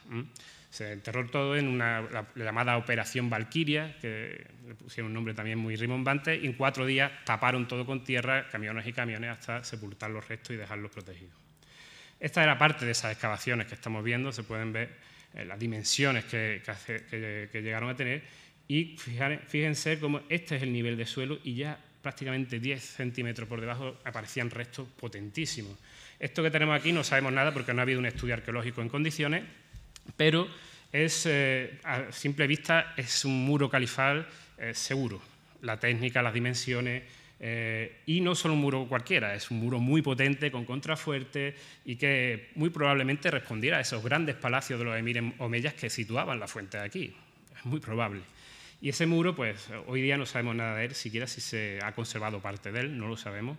[0.69, 5.57] Se enterró todo en una, la, llamada Operación Valquiria, que le pusieron un nombre también
[5.57, 10.11] muy rimbombante, y en cuatro días taparon todo con tierra, camiones y camiones, hasta sepultar
[10.11, 11.33] los restos y dejarlos protegidos.
[12.19, 14.89] Esta era parte de esas excavaciones que estamos viendo, se pueden ver
[15.33, 16.61] eh, las dimensiones que,
[17.51, 18.21] que, llegaron a tener,
[18.67, 23.59] y fíjense cómo este es el nivel de suelo y ya prácticamente 10 centímetros por
[23.59, 25.75] debajo aparecían restos potentísimos.
[26.19, 28.89] Esto que tenemos aquí no sabemos nada porque no ha habido un estudio arqueológico en
[28.89, 29.43] condiciones,
[30.17, 30.47] pero
[30.91, 34.27] es, eh, a simple vista es un muro califal
[34.57, 35.21] eh, seguro.
[35.61, 37.03] La técnica, las dimensiones,
[37.39, 41.55] eh, y no solo un muro cualquiera, es un muro muy potente, con contrafuerte,
[41.85, 46.39] y que muy probablemente respondiera a esos grandes palacios de los emires omeyas que situaban
[46.39, 47.15] la fuente de aquí.
[47.57, 48.21] Es muy probable.
[48.81, 51.93] Y ese muro, pues hoy día no sabemos nada de él, siquiera si se ha
[51.93, 53.57] conservado parte de él, no lo sabemos.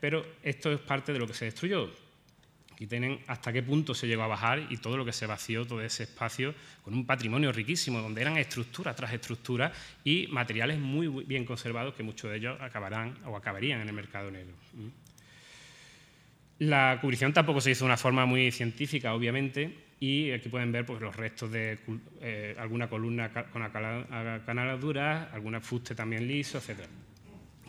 [0.00, 1.90] Pero esto es parte de lo que se destruyó.
[2.74, 5.64] Aquí tienen hasta qué punto se llegó a bajar y todo lo que se vació,
[5.64, 9.72] todo ese espacio, con un patrimonio riquísimo, donde eran estructura tras estructura
[10.02, 14.30] y materiales muy bien conservados que muchos de ellos acabarán o acabarían en el mercado
[14.30, 14.54] negro.
[16.58, 20.84] La cubrición tampoco se hizo de una forma muy científica, obviamente, y aquí pueden ver
[20.84, 21.78] pues, los restos de
[22.20, 26.80] eh, alguna columna con acanaladuras, alguna fuste también liso, etc.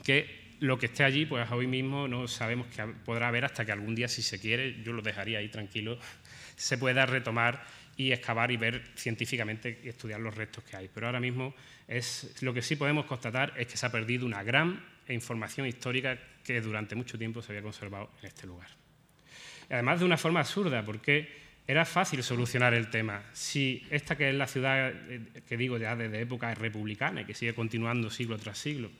[0.03, 3.72] Que lo que esté allí, pues hoy mismo no sabemos que podrá haber hasta que
[3.72, 5.98] algún día, si se quiere, yo lo dejaría ahí tranquilo,
[6.56, 7.63] se pueda retomar
[7.98, 10.89] y excavar y ver científicamente y estudiar los restos que hay.
[10.94, 11.54] Pero ahora mismo
[11.88, 16.18] es, lo que sí podemos constatar es que se ha perdido una gran información histórica
[16.44, 18.68] que durante mucho tiempo se había conservado en este lugar.
[19.70, 23.24] además de una forma absurda, porque era fácil solucionar el tema.
[23.34, 27.34] Si esta que es la ciudad, eh, que digo ya desde época republicana y que
[27.34, 28.91] sigue continuando siglo tras siglo,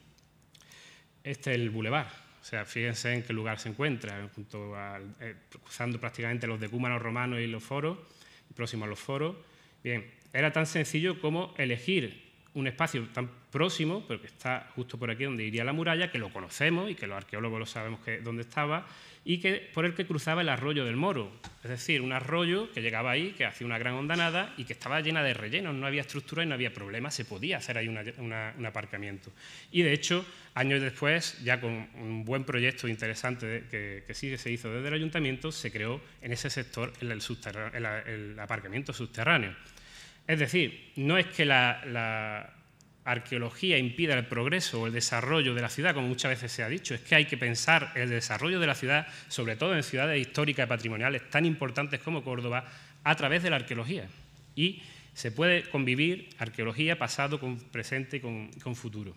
[1.26, 2.06] este es el bulevar.
[2.40, 4.74] O sea, fíjense en qué lugar se encuentra, junto
[5.20, 5.34] eh,
[5.64, 7.98] cruzando prácticamente los decúmanos romanos y los foros,
[8.54, 9.34] próximo a los foros.
[9.82, 12.25] Bien, era tan sencillo como elegir
[12.56, 16.18] un espacio tan próximo, pero que está justo por aquí donde iría la muralla, que
[16.18, 18.86] lo conocemos y que los arqueólogos lo sabemos dónde estaba,
[19.24, 21.30] y que, por el que cruzaba el arroyo del Moro.
[21.62, 25.00] Es decir, un arroyo que llegaba ahí, que hacía una gran hondanada y que estaba
[25.00, 28.66] llena de rellenos, no había estructura y no había problema, se podía hacer ahí un
[28.66, 29.32] aparcamiento.
[29.70, 34.50] Y de hecho, años después, ya con un buen proyecto interesante que, que sí se
[34.50, 39.54] hizo desde el ayuntamiento, se creó en ese sector el, aparcamiento subterráneo.
[40.26, 42.52] Es decir, no es que la
[43.06, 46.68] arqueología impida el progreso o el desarrollo de la ciudad, como muchas veces se ha
[46.68, 50.20] dicho, es que hay que pensar el desarrollo de la ciudad, sobre todo en ciudades
[50.20, 52.64] históricas y patrimoniales tan importantes como Córdoba,
[53.04, 54.08] a través de la arqueología.
[54.56, 54.82] Y
[55.14, 59.14] se puede convivir arqueología pasado con presente y con, futuro.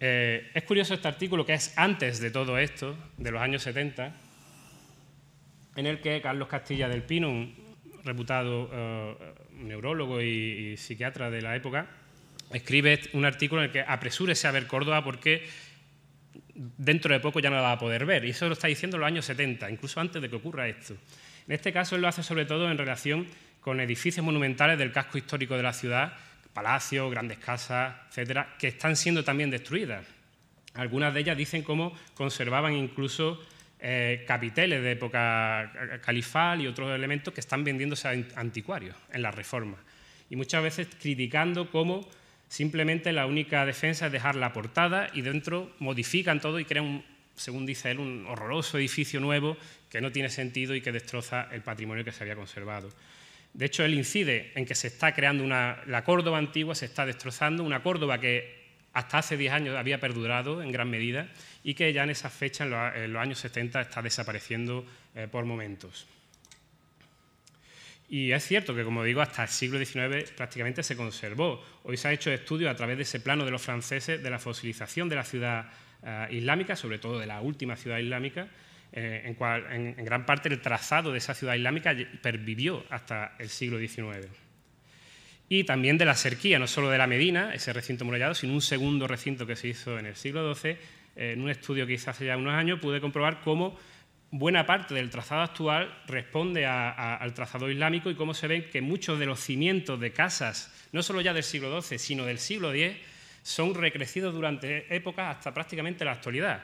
[0.00, 4.14] Eh, es curioso este artículo que es antes de todo esto, de los años 70,
[5.76, 7.54] en el que Carlos Castilla del Pino, un
[8.04, 9.16] reputado eh,
[9.58, 11.86] neurólogo y psiquiatra de la época,
[12.52, 15.46] escribe un artículo en el que apresúrese a ver Córdoba porque
[16.54, 18.24] dentro de poco ya no la va a poder ver.
[18.24, 20.94] Y eso lo está diciendo en los años 70, incluso antes de que ocurra esto.
[21.46, 23.26] En este caso él lo hace sobre todo en relación
[23.60, 26.14] con edificios monumentales del casco histórico de la ciudad,
[26.52, 30.04] palacios, grandes casas, etcétera, que están siendo también destruidas.
[30.74, 33.42] Algunas de ellas dicen cómo conservaban incluso
[33.80, 39.30] eh, capiteles de época califal y otros elementos que están vendiéndose a anticuarios en la
[39.30, 39.76] reforma.
[40.30, 42.08] Y muchas veces criticando cómo
[42.48, 47.04] Simplemente la única defensa es dejar la portada y dentro modifican todo y crean,
[47.36, 49.56] según dice él, un horroroso edificio nuevo
[49.90, 52.90] que no tiene sentido y que destroza el patrimonio que se había conservado.
[53.52, 57.04] De hecho, él incide en que se está creando una, la Córdoba antigua, se está
[57.04, 58.58] destrozando, una Córdoba que
[58.94, 61.28] hasta hace 10 años había perdurado en gran medida
[61.68, 66.06] y que ya en esa fecha, en los, años 70, está desapareciendo eh, por momentos.
[68.08, 71.62] Y es cierto que, como digo, hasta el siglo XIX prácticamente se conservó.
[71.82, 74.38] Hoy se ha hecho estudios a través de ese plano de los franceses de la
[74.38, 75.66] fosilización de la ciudad
[76.02, 78.48] eh, islámica, sobre todo de la última ciudad islámica,
[78.90, 83.50] eh, en cual en, gran parte el trazado de esa ciudad islámica pervivió hasta el
[83.50, 84.26] siglo XIX.
[85.50, 88.62] Y también de la cerquía, no solo de la Medina, ese recinto murallado, sino un
[88.62, 90.78] segundo recinto que se hizo en el siglo XII.
[91.18, 93.76] En un estudio que hice hace ya unos años pude comprobar cómo
[94.30, 99.18] buena parte del trazado actual responde al trazado islámico y cómo se ven que muchos
[99.18, 102.96] de los cimientos de casas, no solo ya del siglo XII, sino del siglo X,
[103.42, 106.62] son recrecidos durante épocas hasta prácticamente la actualidad.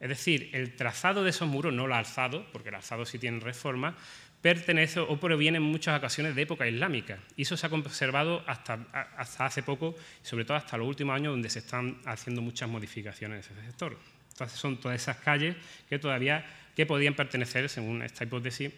[0.00, 3.40] Es decir, el trazado de esos muros, no el alzado, porque el alzado sí tiene
[3.40, 3.96] reforma,
[4.40, 7.18] pertenece o proviene en muchas ocasiones de época islámica.
[7.36, 8.78] Y eso se ha conservado hasta,
[9.16, 13.58] hace poco, sobre todo hasta los últimos años, donde se están haciendo muchas modificaciones en
[13.58, 13.98] ese sector.
[14.30, 15.56] Entonces son todas esas calles
[15.88, 16.46] que todavía
[16.76, 18.72] que podían pertenecer, según esta hipótesis,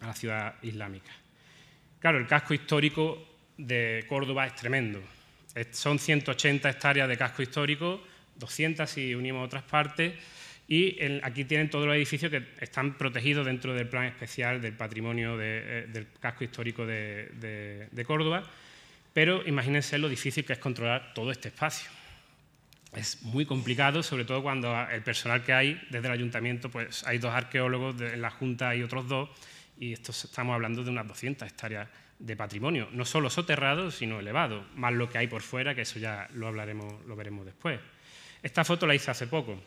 [0.00, 1.12] a la ciudad islámica.
[2.00, 3.24] Claro, el casco histórico
[3.56, 5.00] de Córdoba es tremendo.
[5.70, 8.02] Son 180 hectáreas de casco histórico,
[8.34, 10.14] 200 si unimos otras partes,
[10.68, 15.36] y aquí tienen todos los edificios que están protegidos dentro del plan especial del patrimonio
[15.40, 18.42] eh, del casco histórico de Córdoba,
[19.12, 21.90] pero imagínense lo difícil que es controlar todo este espacio
[22.96, 27.18] es muy complicado, sobre todo cuando el personal que hay desde el ayuntamiento, pues hay
[27.18, 29.28] dos arqueólogos, en la Junta hay otros dos,
[29.78, 34.94] y estamos hablando de unas 200 hectáreas de patrimonio, no solo soterrado, sino elevado, más
[34.94, 37.78] lo que hay por fuera, que eso ya lo hablaremos, lo veremos después.
[38.42, 39.60] Esta foto la hice hace poco.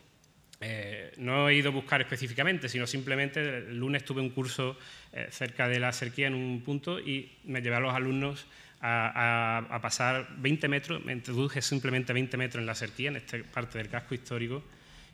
[0.62, 4.78] Eh, no he ido a buscar específicamente, sino simplemente el lunes tuve un curso
[5.14, 8.46] eh, cerca de la cerquía en un punto y me llevé a los alumnos
[8.82, 13.78] a, pasar 20 metros, me introduje simplemente 20 metros en la cerquía, en esta parte
[13.78, 14.64] del casco histórico,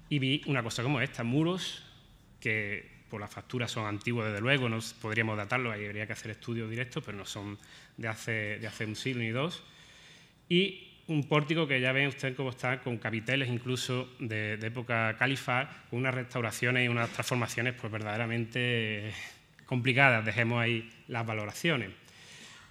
[0.10, 1.84] y vi una cosa como esta, muros
[2.40, 6.32] que por la factura son antiguos desde luego, no podríamos datarlos, ahí habría que hacer
[6.32, 7.58] estudios directos, pero no son
[7.98, 9.64] de hace, de hace un siglo ni dos,
[10.48, 15.70] y un pórtico que ya ven ustedes cómo está, con capiteles incluso de, época califal,
[15.90, 19.14] con unas restauraciones y unas transformaciones pues verdaderamente
[19.66, 21.92] complicadas, dejemos ahí las valoraciones.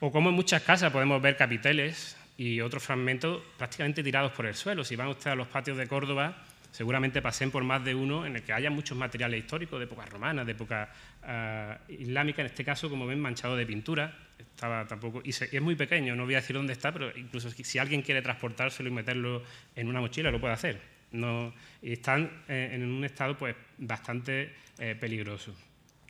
[0.00, 4.54] O como en muchas casas podemos ver capiteles y otros fragmentos prácticamente tirados por el
[4.54, 4.84] suelo.
[4.84, 6.44] Si van ustedes a los patios de Córdoba,
[6.74, 10.06] seguramente pasen por más de uno en el que haya muchos materiales históricos de época
[10.06, 10.90] romana, de época
[11.22, 14.12] uh, islámica, en este caso, como ven, manchado de pintura.
[14.37, 17.78] Estaba tampoco, y, es muy pequeño, no voy a decir dónde está, pero incluso si
[17.78, 19.44] alguien quiere transportárselo y meterlo
[19.76, 20.80] en una mochila, lo puede hacer.
[21.12, 25.54] No, y están eh, en un estado pues, bastante eh, peligroso.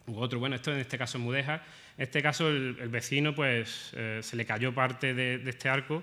[0.07, 1.63] Otro, bueno, esto en este caso es Mudeja.
[1.99, 6.03] En este caso el, vecino pues, eh, se le cayó parte de este arco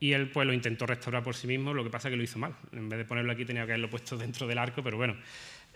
[0.00, 2.22] y él pues lo intentó restaurar por sí mismo, lo que pasa es que lo
[2.22, 2.54] hizo mal.
[2.72, 5.16] En vez de ponerlo aquí tenía que haberlo puesto dentro del arco, pero bueno,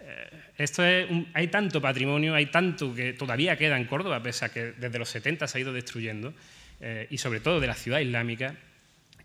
[0.01, 4.45] eh, esto es un, hay tanto patrimonio, hay tanto que todavía queda en Córdoba, pese
[4.45, 6.35] a que desde los 70 se ha ido destruyendo,
[6.81, 8.57] eh, y sobre todo de la ciudad islámica,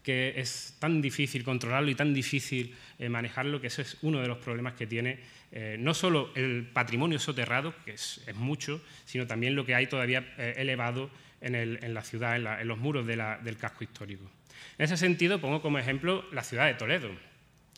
[0.03, 4.27] que es tan difícil controlarlo y tan difícil eh, manejarlo, que eso es uno de
[4.27, 5.19] los problemas que tiene
[5.51, 9.87] eh, no solo el patrimonio soterrado, que es, es, mucho, sino también lo que hay
[9.87, 13.37] todavía eh, elevado en, el, en, la ciudad, en, la, en los muros de la,
[13.37, 14.29] del casco histórico.
[14.77, 17.09] En ese sentido, pongo como ejemplo la ciudad de Toledo.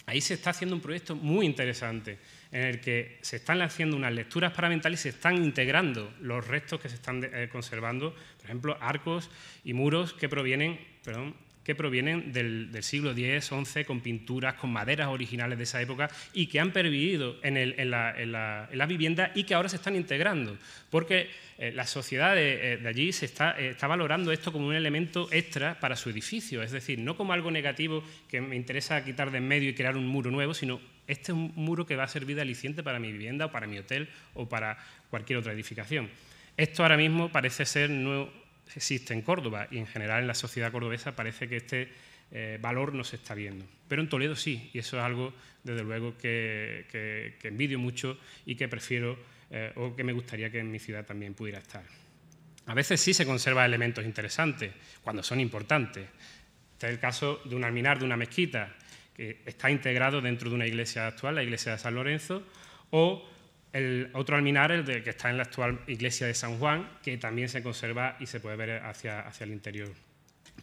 [0.06, 2.18] Ahí se está haciendo un proyecto muy interesante
[2.52, 6.80] en el que se están haciendo unas lecturas paramentales y se están integrando los restos
[6.80, 9.30] que se están eh, conservando, por ejemplo, arcos
[9.64, 11.36] y muros que provienen perdón,
[11.70, 16.48] que provienen del, siglo X, XI, con pinturas, con maderas originales de esa época y
[16.48, 19.96] que han pervivido en, la, en, la, en, la, vivienda y que ahora se están
[19.96, 20.58] integrando,
[20.90, 21.30] porque
[21.60, 25.28] eh, la sociedad de, eh, allí se está, eh, está, valorando esto como un elemento
[25.32, 29.38] extra para su edificio, es decir, no como algo negativo que me interesa quitar de
[29.38, 32.08] en medio y crear un muro nuevo, sino este es un muro que va a
[32.08, 34.76] servir de aliciente para mi vivienda o para mi hotel o para
[35.12, 36.10] cualquier otra edificación.
[36.58, 38.28] Esto ahora mismo parece ser no,
[38.76, 41.90] existe en Córdoba y en general en la sociedad cordobesa parece que este
[42.32, 43.66] eh, valor no se está viendo.
[43.88, 48.68] Pero en Toledo sí, y eso es algo, desde luego, que, envidio mucho y que
[48.68, 49.18] prefiero
[49.50, 51.84] eh, o que me gustaría que en mi ciudad también pudiera estar.
[52.68, 54.72] A veces sí se conservan elementos interesantes,
[55.04, 56.08] cuando son importantes.
[56.74, 58.76] Este es el caso de un alminar de una mezquita,
[59.16, 62.44] que está integrado dentro de una iglesia actual, la iglesia de San Lorenzo,
[62.92, 63.28] o
[63.74, 67.18] el otro alminar, el de, que está en la actual iglesia de San Juan, que
[67.18, 69.90] también se conserva y se puede ver hacia, hacia el interior.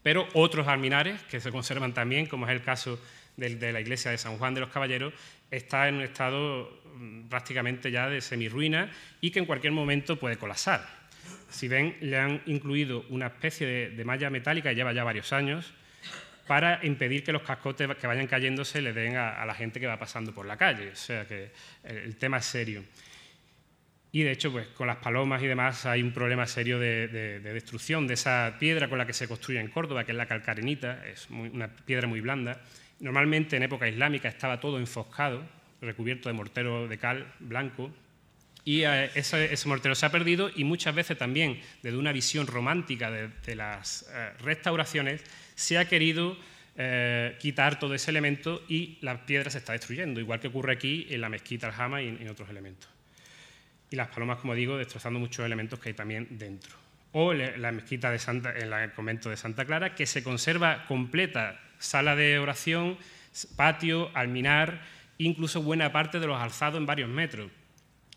[0.02, 3.00] Pero otros alminares que se conservan también, como es el caso
[3.36, 5.12] de, la iglesia de San Juan de los Caballeros,
[5.50, 8.90] está en un estado mm, prácticamente ya de semirruina
[9.20, 10.86] y que en cualquier momento puede colapsar.
[11.50, 15.74] Si ven, le han incluido una especie de, de malla metálica, lleva ya varios años,
[16.46, 19.86] para impedir que los cascotes que vayan cayendo se le den a, la gente que
[19.86, 20.90] va pasando por la calle.
[20.90, 21.50] O sea que
[21.84, 22.84] el, el, tema es serio.
[24.12, 27.40] Y de hecho, pues con las palomas y demás hay un problema serio de, de,
[27.40, 30.26] de, destrucción de esa piedra con la que se construye en Córdoba, que es la
[30.26, 32.62] calcarenita, es una piedra muy blanda.
[33.00, 35.42] Normalmente en época islámica estaba todo enfoscado,
[35.82, 37.92] recubierto de mortero de cal blanco,
[38.66, 43.12] y eh, ese, mortero se ha perdido y muchas veces también desde una visión romántica
[43.12, 45.22] de, las eh, restauraciones
[45.54, 46.36] se ha querido
[46.76, 51.06] eh, quitar todo ese elemento y la piedra se está destruyendo, igual que ocurre aquí
[51.10, 52.90] en la mezquita Aljama y en, en otros elementos.
[53.88, 56.74] Y las palomas, como digo, destrozando muchos elementos que hay también dentro.
[57.12, 61.60] O la mezquita de Santa, en el convento de Santa Clara, que se conserva completa,
[61.78, 62.98] sala de oración,
[63.54, 64.82] patio, alminar,
[65.18, 67.48] incluso buena parte de los alzados en varios metros.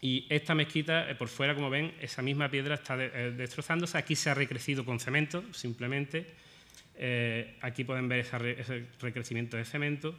[0.02, 3.98] Y esta mezquita, eh, por fuera, como ven, esa misma piedra está eh, destrozándose.
[3.98, 6.26] Aquí se ha recrecido con cemento, simplemente.
[6.96, 10.16] Eh, aquí pueden ver ese recrecimiento de cemento.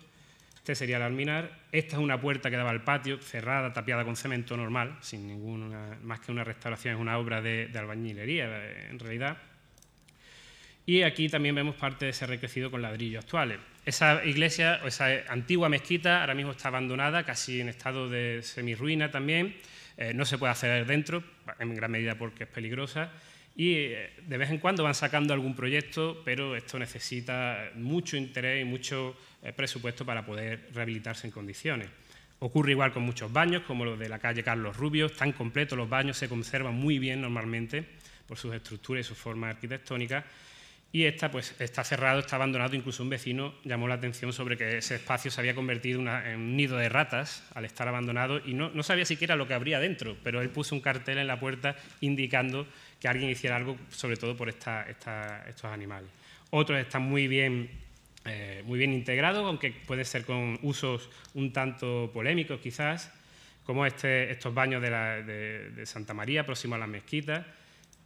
[0.57, 1.51] Este sería el alminar.
[1.73, 5.99] Esta es una puerta que daba al patio, cerrada, tapiada con cemento normal, sin ninguna,
[6.03, 9.39] más que una restauración, es una obra de, de albañilería, en realidad.
[10.85, 13.59] Y aquí también vemos parte de ese recrecido con ladrillos actuales.
[13.87, 19.11] Esa iglesia, o esa antigua mezquita, ahora mismo está abandonada, casi en estado de semirruina
[19.11, 19.57] también.
[19.97, 21.25] Eh, no se puede acceder dentro,
[21.59, 23.11] en gran medida porque es peligrosa.
[23.57, 28.63] Y eh, de vez en cuando van sacando algún proyecto, pero esto necesita mucho interés
[28.63, 31.89] y mucho eh, presupuesto para poder rehabilitarse en condiciones.
[32.39, 35.89] Ocurre igual con muchos baños, como los de la calle Carlos Rubio, están completos los
[35.89, 37.85] baños, se conservan muy bien normalmente
[38.27, 40.25] por sus estructuras y sus formas arquitectónicas
[40.93, 44.79] y esta pues está cerrado, está abandonado, incluso un vecino llamó la atención sobre que
[44.79, 48.83] ese espacio se había convertido en un nido de ratas al estar abandonado y no,
[48.83, 52.67] sabía siquiera lo que habría dentro, pero él puso un cartel en la puerta indicando
[53.01, 56.11] que alguien hiciera algo, sobre todo por esta, esta, estos animales.
[56.51, 57.71] Otros están muy bien,
[58.25, 63.13] eh, muy bien integrados, aunque puede ser con usos un tanto polémicos quizás,
[63.65, 67.47] como este, estos baños de, la, de Santa María, próximo a las mezquitas,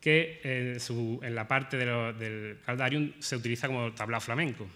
[0.05, 4.69] que en, su, la parte del caldarium se utiliza como tablao flamenco.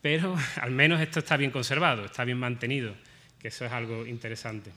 [0.00, 2.94] Pero al menos esto está bien conservado, está bien mantenido,
[3.40, 4.70] que eso es algo interesante.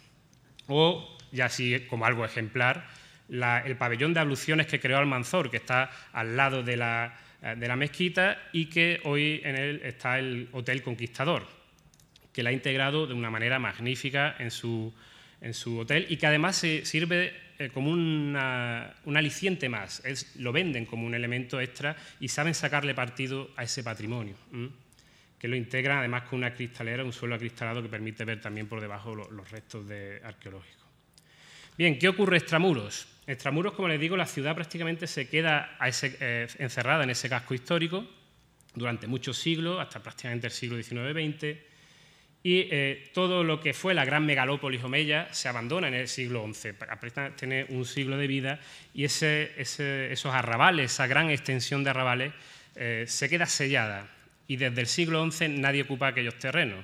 [0.66, 2.88] O, ya así como algo ejemplar,
[3.30, 7.20] el pabellón de abluciones que creó Almanzor, que está al lado de la,
[7.56, 11.48] de la mezquita y que hoy en él está el Hotel Conquistador,
[12.34, 14.92] que la ha integrado de una manera magnífica en su,
[15.42, 18.36] en su hotel y que además se sirve eh, como un
[19.16, 20.02] aliciente más.
[20.36, 24.36] lo venden como un elemento extra y saben sacarle partido a ese patrimonio,
[25.38, 28.80] que lo integran además con una cristalera, un suelo acristalado que permite ver también por
[28.80, 29.86] debajo los, restos
[30.24, 30.82] arqueológicos.
[31.78, 33.08] Bien, ¿qué ocurre extramuros?
[33.26, 38.06] Extramuros, como les digo, la ciudad prácticamente se queda eh, encerrada en ese casco histórico
[38.74, 41.71] durante muchos siglos, hasta prácticamente el siglo XIX-XX,
[42.44, 46.48] y eh, todo lo que fue la gran megalópolis omeya se abandona en el siglo
[46.52, 48.60] XI, apenas tiene un siglo de vida,
[48.94, 52.34] y esos arrabales, esa gran extensión de arrabales,
[52.76, 54.10] eh, se queda sellada,
[54.48, 56.84] y desde el siglo XI nadie ocupa aquellos terrenos.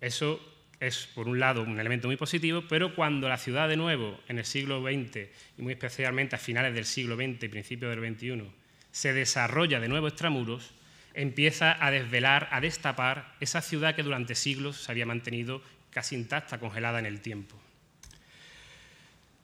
[0.00, 0.40] Eso
[0.80, 4.38] es, por un lado, un elemento muy positivo, pero cuando la ciudad de nuevo, en
[4.38, 8.50] el siglo XX, y muy especialmente a finales del siglo XX y principios del XXI,
[8.90, 10.72] se desarrolla de nuevo extramuros,
[11.14, 16.58] empieza a desvelar, a destapar esa ciudad que durante siglos se había mantenido casi intacta,
[16.58, 17.60] congelada en el tiempo.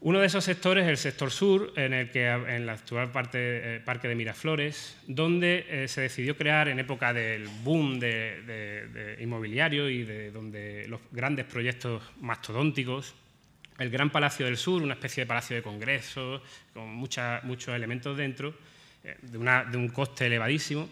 [0.00, 3.38] Uno de esos sectores es el sector sur, en el que en la actual parte,
[3.76, 9.88] eh, Parque de Miraflores, donde eh, se decidió crear en época del boom de, inmobiliario
[9.88, 13.14] y de donde los grandes proyectos mastodónticos,
[13.78, 16.42] el Gran Palacio del Sur, una especie de palacio de congresos
[16.72, 18.54] con muchos elementos dentro,
[19.02, 20.88] eh, de un coste elevadísimo,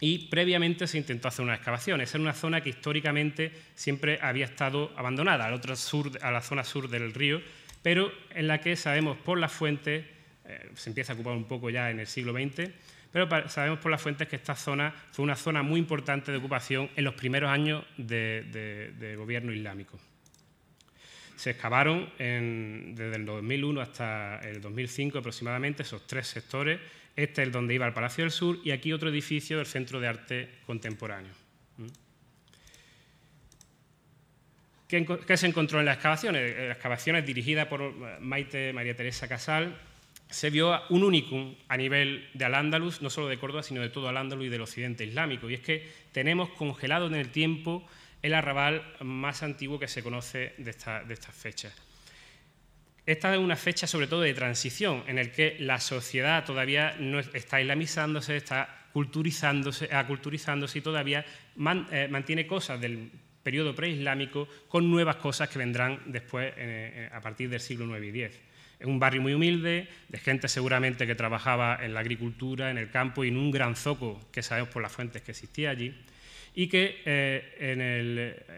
[0.00, 2.00] y previamente se intentó hacer una excavación.
[2.00, 7.14] Esa era una zona que históricamente siempre había estado abandonada, a la zona sur del
[7.14, 7.40] río,
[7.82, 10.04] pero en la que sabemos por las fuentes,
[10.46, 12.70] eh, se empieza a ocupar un poco ya en el siglo XX,
[13.14, 16.90] pero sabemos por las fuentes que esta zona fue una zona muy importante de ocupación
[16.96, 20.00] en los primeros años de, gobierno islámico.
[21.36, 26.80] Se excavaron desde el 2001 hasta el 2005 aproximadamente esos tres sectores.
[27.16, 30.00] Este es el donde iba el Palacio del Sur y aquí otro edificio del Centro
[30.00, 31.32] de Arte Contemporáneo.
[34.88, 36.56] ¿Qué, se encontró en las excavaciones?
[36.56, 39.76] Las excavaciones dirigidas por Maite María Teresa Casal
[40.28, 44.08] se vio un unicum a nivel de Al-Ándalus, no solo de Córdoba, sino de todo
[44.08, 45.48] Al-Ándalus y del occidente islámico.
[45.48, 47.86] Y es que tenemos congelado en el tiempo
[48.22, 51.74] el arrabal más antiguo que se conoce de, estas fechas.
[53.06, 57.18] Esta es una fecha sobre todo de transición, en el que la sociedad todavía no
[57.20, 61.24] está islamizándose, está culturizándose, aculturizándose y todavía
[61.90, 63.10] eh, mantiene cosas del
[63.42, 68.22] periodo preislámico con nuevas cosas que vendrán después eh, a partir del siglo IX y
[68.22, 68.40] X.
[68.78, 72.90] Es un barrio muy humilde, de gente seguramente que trabajaba en la agricultura, en el
[72.90, 75.94] campo y en un gran zoco que sabemos por las fuentes que existía allí,
[76.54, 77.56] y que eh,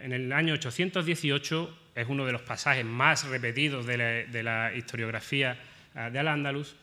[0.03, 5.57] en, el, año 818 es uno de los pasajes más repetidos de la, historiografía
[5.95, 6.75] eh, de Al-Ándalus.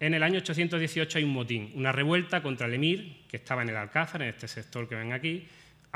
[0.00, 3.70] En el año 818 hay un motín, una revuelta contra el emir, que estaba en
[3.70, 5.46] el Alcázar, en este sector que ven aquí,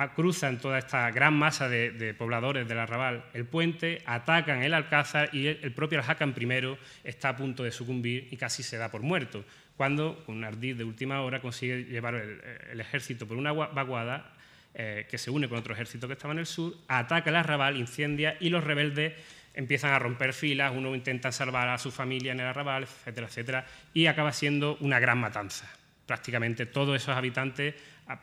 [0.08, 5.46] cruzan toda esta gran masa de, pobladores del arrabal el puente, atacan el Alcázar y
[5.48, 9.44] el, propio Al-Hakam I está a punto de sucumbir y casi se da por muerto,
[9.80, 14.30] cuando un ardid de última hora consigue llevar el, ejército por una vaguada
[14.74, 17.78] eh, que se une con otro ejército que estaba en el sur, ataca el arrabal,
[17.78, 19.14] incendia y los rebeldes
[19.54, 23.66] empiezan a romper filas, uno intenta salvar a su familia en el arrabal, etcétera, etcétera,
[23.94, 25.66] y acaba siendo una gran matanza.
[26.04, 27.74] Prácticamente todos esos habitantes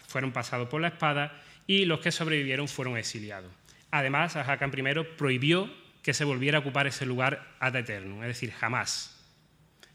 [0.08, 3.51] fueron pasados por la espada y los que sobrevivieron fueron exiliados.
[3.89, 8.51] Además, Hakan I prohibió que se volviera a ocupar ese lugar ad eternum, es decir,
[8.51, 9.16] jamás.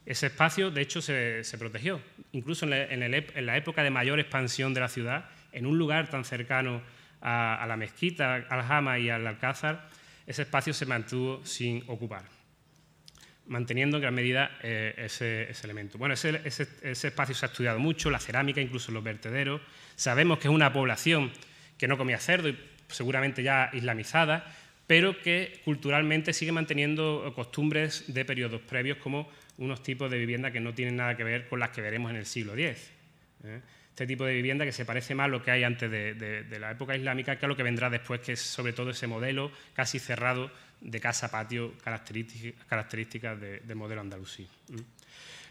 [0.05, 2.01] Ese espacio, de hecho, se, protegió.
[2.33, 6.83] Incluso en la, época de mayor expansión de la ciudad, en un lugar tan cercano
[7.21, 9.89] a, la mezquita, al Hama y al Alcázar,
[10.27, 12.25] ese espacio se mantuvo sin ocupar,
[13.47, 15.99] manteniendo en gran medida eh, ese, elemento.
[15.99, 19.61] Bueno, ese, ese espacio se ha estudiado mucho, la cerámica, incluso los vertederos.
[19.95, 21.31] Sabemos que es una población
[21.79, 24.53] que no comía cerdo y seguramente ya islamizada,
[24.87, 29.29] pero que culturalmente sigue manteniendo costumbres de periodos previos como
[29.59, 32.17] unos tipos de vivienda que no tienen nada que ver con las que veremos en
[32.17, 32.91] el siglo X.
[33.45, 33.61] ¿eh?
[33.91, 36.71] Este tipo de vivienda que se parece más a lo que hay antes de, la
[36.71, 39.99] época islámica que a lo que vendrá después, que es sobre todo ese modelo casi
[39.99, 40.51] cerrado
[40.81, 44.49] de casa-patio características de, modelo andalusí.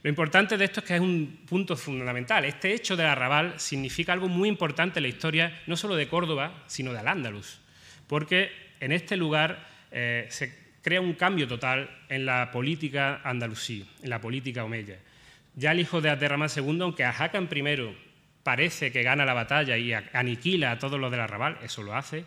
[0.02, 2.44] Lo importante de esto es que es un punto fundamental.
[2.46, 6.64] Este hecho del arrabal significa algo muy importante en la historia, no solo de Córdoba,
[6.66, 7.60] sino de Al-Ándalus,
[8.08, 8.50] porque
[8.80, 14.22] en este lugar eh, se crea un cambio total en la política andalusí, en la
[14.22, 14.98] política omeya.
[15.56, 17.96] Ya el hijo de Abderramán II, aunque Hakan I
[18.44, 22.26] parece que gana la batalla y aniquila a todos los del arrabal, eso lo hace,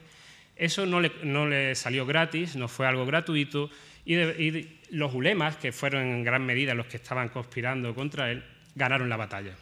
[0.57, 3.71] Eso no le, salió gratis, no fue algo gratuito,
[4.05, 8.45] y, y los ulemas, que fueron en gran medida los que estaban conspirando contra él,
[8.77, 9.57] ganaron la batalla.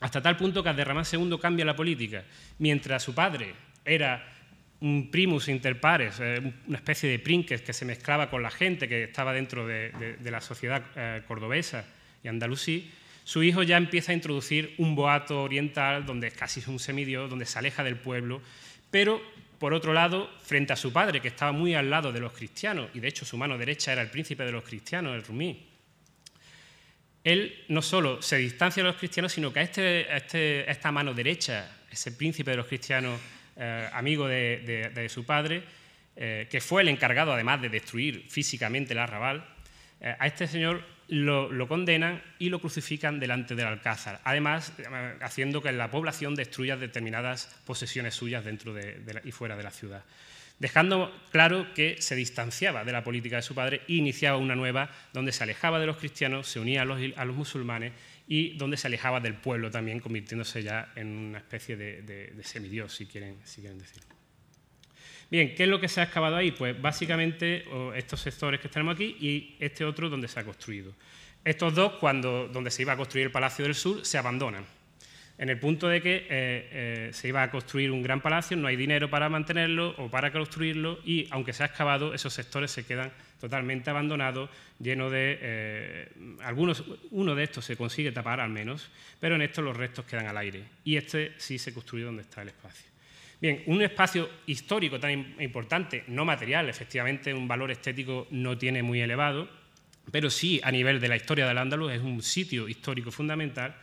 [0.00, 2.24] Hasta tal punto que Abderramán II cambia la política.
[2.58, 3.54] Mientras su padre
[3.84, 4.35] era
[4.80, 8.88] un primus inter pares, eh, una especie de prinques que se mezclaba con la gente
[8.88, 11.84] que estaba dentro de, la sociedad eh, cordobesa
[12.22, 12.90] y andalusí,
[13.24, 17.46] su hijo ya empieza a introducir un boato oriental donde casi es un semidios, donde
[17.46, 18.40] se aleja del pueblo,
[18.90, 19.20] pero
[19.58, 22.90] por otro lado, frente a su padre, que estaba muy al lado de los cristianos,
[22.94, 25.66] y de hecho su mano derecha era el príncipe de los cristianos, el rumí,
[27.24, 31.12] él no solo se distancia de los cristianos, sino que a, este, este esta mano
[31.12, 33.18] derecha, ese príncipe de los cristianos,
[33.56, 35.62] eh, amigo de, su padre,
[36.16, 39.46] eh, que fue el encargado además de destruir físicamente el arrabal,
[40.00, 44.72] eh, a este señor lo, condenan y lo crucifican delante del alcázar, además
[45.20, 48.74] haciendo que la población destruya determinadas posesiones suyas dentro
[49.24, 50.04] y fuera de la ciudad.
[50.58, 54.90] Dejando claro que se distanciaba de la política de su padre e iniciaba una nueva
[55.12, 57.92] donde se alejaba de los cristianos, se unía a los, musulmanes
[58.26, 63.06] y donde se alejaba del pueblo también, convirtiéndose ya en una especie de, semidios, si
[63.06, 64.02] quieren, si quieren decir.
[65.30, 66.52] Bien, ¿qué es lo que se ha excavado ahí?
[66.52, 67.64] Pues básicamente
[67.96, 70.92] estos sectores que tenemos aquí y este otro donde se ha construido.
[71.44, 74.64] Estos dos, cuando, donde se iba a construir el Palacio del Sur, se abandonan
[75.38, 78.68] en el punto de que eh, eh, se iba a construir un gran palacio, no
[78.68, 82.86] hay dinero para mantenerlo o para construirlo y aunque se ha excavado, esos sectores se
[82.86, 85.38] quedan totalmente abandonados, llenos de...
[85.40, 86.08] Eh,
[86.42, 90.26] algunos, uno de estos se consigue tapar al menos, pero en estos los restos quedan
[90.26, 92.86] al aire y este sí se construyó donde está el espacio.
[93.40, 99.00] Bien, un espacio histórico tan importante, no material, efectivamente un valor estético no tiene muy
[99.00, 99.48] elevado,
[100.10, 103.76] pero sí a nivel de la historia del Andaluz es un sitio histórico fundamental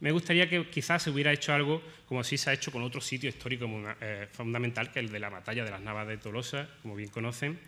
[0.00, 3.00] me gustaría que quizás se hubiera hecho algo como sí se ha hecho con otro
[3.00, 3.68] sitio histórico
[4.00, 7.10] eh, fundamental, que es el de la batalla de las Navas de Tolosa, como bien
[7.10, 7.58] conocen,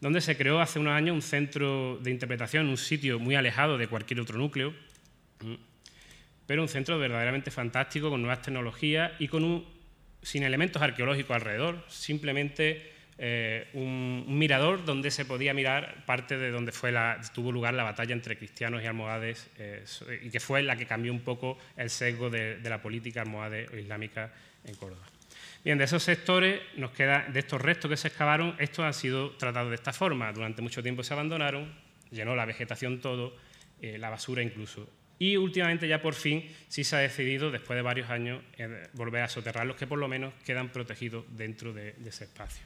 [0.00, 3.86] donde se creó hace unos años un centro de interpretación, un sitio muy alejado de
[3.86, 4.74] cualquier otro núcleo,
[6.46, 9.64] pero un centro verdaderamente fantástico, con nuevas tecnologías y con
[10.22, 16.72] sin elementos arqueológicos alrededor, simplemente eh, un, mirador donde se podía mirar parte de donde
[16.72, 19.84] fue la, tuvo lugar la batalla entre cristianos y almohades eh,
[20.22, 23.76] y que fue la que cambió un poco el sesgo de, la política almohade o
[23.76, 24.32] islámica
[24.64, 25.06] en Córdoba.
[25.64, 29.32] Bien, de esos sectores nos queda, de estos restos que se excavaron, estos han sido
[29.32, 30.32] tratados de esta forma.
[30.32, 31.72] Durante mucho tiempo se abandonaron,
[32.10, 33.36] llenó la vegetación todo,
[33.82, 34.88] eh, la basura incluso.
[35.18, 38.42] Y últimamente ya por fin sí se ha decidido, después de varios años,
[38.94, 42.64] volver a soterrarlos, que por lo menos quedan protegidos dentro de ese espacio.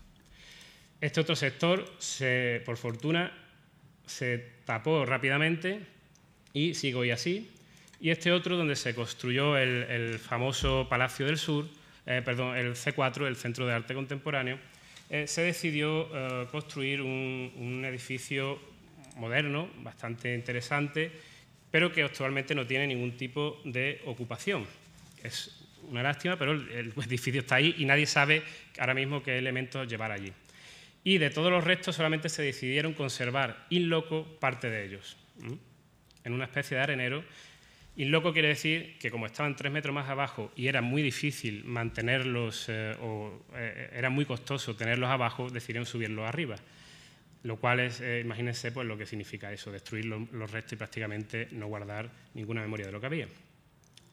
[1.00, 1.84] Este otro sector,
[2.64, 3.30] por fortuna,
[4.06, 5.80] se tapó rápidamente
[6.52, 7.50] y sigue hoy así.
[8.00, 11.66] Y este otro, donde se construyó el, famoso Palacio del Sur,
[12.06, 14.58] eh, perdón, el C4, el Centro de Arte Contemporáneo,
[15.10, 18.58] eh, se decidió eh, construir un, edificio
[19.16, 21.10] moderno, bastante interesante,
[21.70, 24.66] pero que actualmente no tiene ningún tipo de ocupación.
[25.22, 28.42] Es una lástima, pero el edificio está ahí y nadie sabe
[28.78, 30.32] ahora mismo qué elementos llevar allí
[31.04, 35.18] y de todos los restos solamente se decidieron conservar in loco parte de ellos,
[36.24, 37.22] en una especie de arenero.
[37.96, 41.64] In loco quiere decir que como estaban tres metros más abajo y era muy difícil
[41.64, 46.56] mantenerlos eh, o eh, era muy costoso tenerlos abajo, decidieron subirlos arriba.
[47.44, 51.48] Lo cual es, eh, imagínense pues, lo que significa eso, destruir los restos y prácticamente
[51.52, 53.28] no guardar ninguna memoria de lo que había.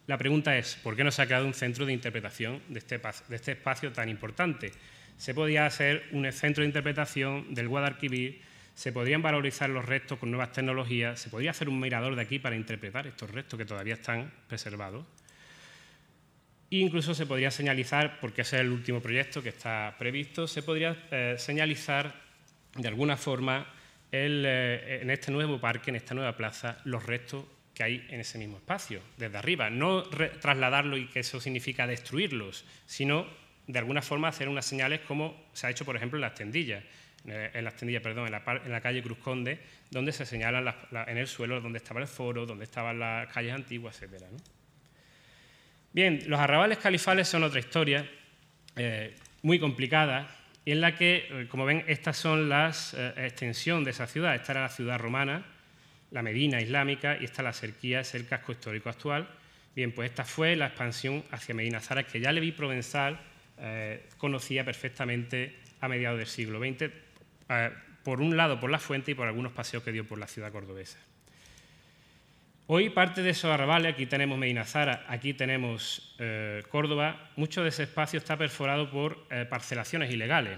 [0.05, 2.99] La pregunta es, ¿por qué no se ha creado un centro de interpretación de este,
[2.99, 4.71] de este espacio tan importante?
[5.21, 8.41] se podía hacer un centro de interpretación del Guadalquivir,
[8.74, 12.39] se podrían valorizar los restos con nuevas tecnologías, se podría hacer un mirador de aquí
[12.39, 15.05] para interpretar estos restos que todavía están preservados.
[16.72, 20.63] E incluso se podría señalizar, porque ese es el último proyecto que está previsto, se
[20.63, 22.15] podría eh, señalizar
[22.76, 23.67] de alguna forma
[24.11, 28.38] eh, en este nuevo parque, en esta nueva plaza, los restos que hay en ese
[28.38, 29.69] mismo espacio, desde arriba.
[29.69, 33.28] No trasladarlo y que eso significa destruirlos, sino
[33.67, 36.84] de alguna forma hacer unas señales como se ha hecho, por ejemplo, en las tendillas,
[37.26, 39.59] en las tendillas, perdón, en la, calle Cruz Conde,
[39.89, 40.74] donde se señalan
[41.07, 44.24] en el suelo donde estaba el foro, donde estaban las calles antiguas, etc.
[45.93, 48.09] Bien, los arrabales califales son otra historia
[48.76, 50.28] eh, muy complicada
[50.65, 54.36] y en la que, eh, como ven, estas son las extensión de esa ciudad.
[54.36, 55.45] Esta era la ciudad romana,
[56.11, 59.28] la Medina islámica y esta la Serquía, es el casco histórico actual.
[59.76, 63.19] Bien, pues esta fue la expansión hacia Medina Zara, que ya le vi Provenzal
[63.63, 66.89] eh, conocía perfectamente a mediados del siglo XX,
[67.51, 67.71] eh,
[68.03, 70.51] por un lado por la fuente y por algunos paseos que dio por la ciudad
[70.51, 70.97] cordobesa.
[72.67, 77.69] Hoy parte de esos arrabales, aquí tenemos Medina Zara, aquí tenemos eh, Córdoba, mucho de
[77.69, 80.57] ese espacio está perforado por parcelaciones ilegales.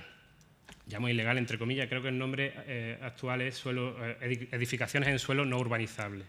[0.88, 5.46] llamo ilegal entre comillas, creo que el nombre eh, actual es eh, edificaciones en suelo
[5.46, 6.26] no urbanizable.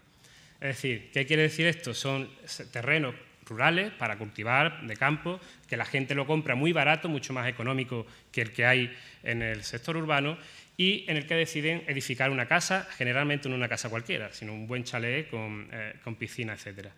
[0.59, 1.93] Es decir, ¿qué quiere decir esto?
[1.93, 2.29] Son
[2.71, 3.13] terrenos
[3.45, 8.05] rurales para cultivar de campo, que la gente lo compra muy barato, mucho más económico
[8.31, 10.37] que el que hay en el sector urbano,
[10.77, 14.67] y en el que deciden edificar una casa, generalmente no una casa cualquiera, sino un
[14.67, 16.91] buen chalet con, eh, con piscina, etcétera.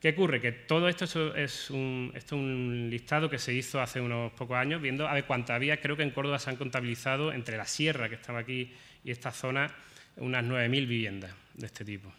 [0.00, 0.40] ¿Qué ocurre?
[0.40, 4.56] Que todo esto es un, esto es un listado que se hizo hace unos pocos
[4.56, 5.80] años, viendo a ver cuántas había.
[5.80, 8.72] Creo que en Córdoba se han contabilizado entre la sierra que estaba aquí
[9.02, 9.68] y esta zona
[10.16, 12.12] unas 9.000 viviendas de este tipo.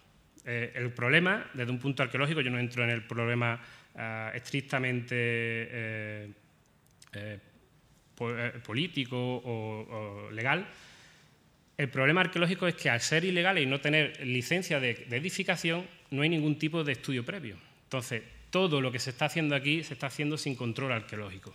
[0.52, 3.62] Eh, el problema, desde un punto arqueológico, yo no entro en el problema
[3.94, 6.32] ah, estrictamente eh,
[7.14, 7.40] eh,
[8.66, 10.66] político o, legal,
[11.78, 16.24] el problema arqueológico es que al ser ilegales y no tener licencia de edificación, no
[16.24, 17.56] hay ningún tipo de estudio previo.
[17.84, 21.54] Entonces, todo lo que se está haciendo aquí se está haciendo sin control arqueológico.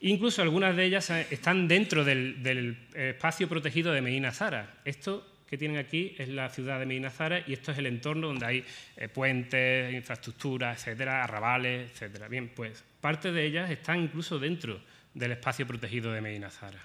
[0.00, 4.76] Incluso algunas de ellas están dentro del, espacio protegido de Medina Zara.
[4.84, 8.28] Esto que tienen aquí es la ciudad de Medina Zara y esto es el entorno
[8.28, 8.64] donde hay
[8.96, 12.28] eh, puentes, infraestructuras, etcétera, arrabales, etcétera.
[12.28, 14.80] Bien, pues parte de ellas están incluso dentro
[15.14, 16.84] del espacio protegido de Medina Zara.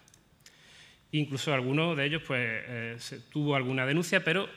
[1.11, 2.97] Incluso algunos de ellos pues, eh,
[3.31, 4.47] tuvo alguna denuncia, pero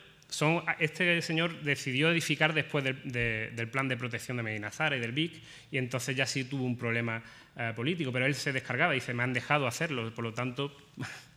[0.79, 5.41] este señor decidió edificar después del plan de protección de Medina Zara y del BIC,
[5.71, 7.21] y entonces ya sí tuvo un problema
[7.57, 10.75] eh, político, pero él se descargaba y dice, me han dejado hacerlo, por lo tanto,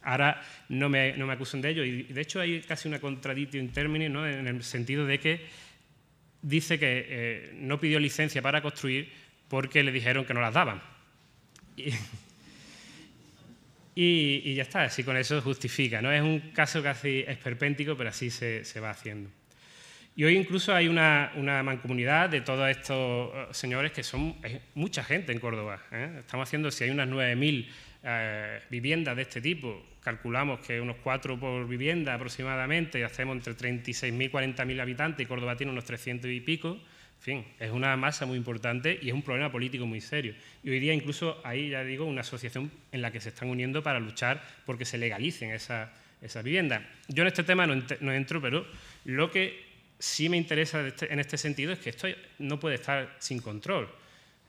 [0.03, 1.85] ahora no me, acusan de ello.
[1.85, 4.27] Y de hecho hay casi una contradicción in termini, ¿no?
[4.27, 5.47] en el sentido de que
[6.43, 9.11] dice que eh, no pidió licencia para construir
[9.49, 10.83] porque le dijeron que no las daban.
[13.95, 16.03] Y, ya está, así con eso justifica.
[16.03, 16.13] ¿no?
[16.13, 19.31] Es un caso casi esperpéntico, pero así se, va haciendo.
[20.15, 21.33] Y hoy incluso hay una,
[21.65, 24.37] mancomunidad de todos estos eh, señores que son
[24.75, 25.81] mucha gente en Córdoba.
[25.93, 26.17] ¿eh?
[26.19, 27.69] Estamos haciendo, si hay unas 9.000
[28.03, 34.25] eh, viviendas de este tipo, calculamos que unos 4 por vivienda aproximadamente, hacemos entre 36.000
[34.25, 36.79] y 40.000 habitantes, y Córdoba tiene unos 300 y pico,
[37.19, 40.35] en fin, es una masa muy importante y es un problema político muy serio.
[40.63, 43.83] Y hoy día incluso hay, ya digo, una asociación en la que se están uniendo
[43.83, 45.91] para luchar porque se legalicen esas
[46.21, 46.83] esa viviendas.
[47.09, 48.67] Yo en este tema no, entro, pero
[49.05, 49.65] lo que
[49.99, 53.89] sí me interesa este, en este sentido es que esto no puede estar sin control.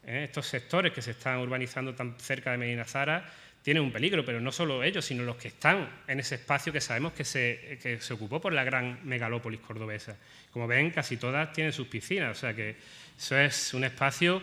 [0.06, 0.24] ¿Eh?
[0.26, 3.26] Estos sectores que se están urbanizando tan cerca de Medina Zara
[3.62, 6.82] tienen un peligro, pero no solo ellos, sino los que están en ese espacio que
[6.82, 10.16] sabemos que se, que se ocupó por la gran megalópolis cordobesa.
[10.52, 12.78] Como ven, casi todas tienen sus piscinas, o sea que
[13.18, 14.42] eso es un espacio,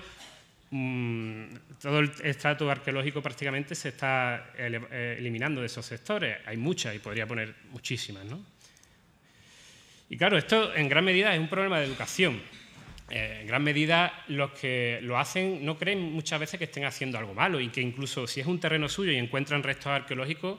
[0.71, 1.45] mm,
[1.81, 6.39] todo el estrato arqueológico prácticamente se está eh, eliminando de esos sectores.
[6.47, 8.27] Hay muchas y podría poner muchísimas.
[8.27, 8.45] ¿no?
[10.09, 12.41] Y claro, esto en gran medida es un problema de educación.
[13.09, 17.19] Eh, en gran medida los que lo hacen no creen muchas veces que estén haciendo
[17.19, 20.59] algo malo y que incluso si es un terreno suyo y encuentran restos arqueológicos,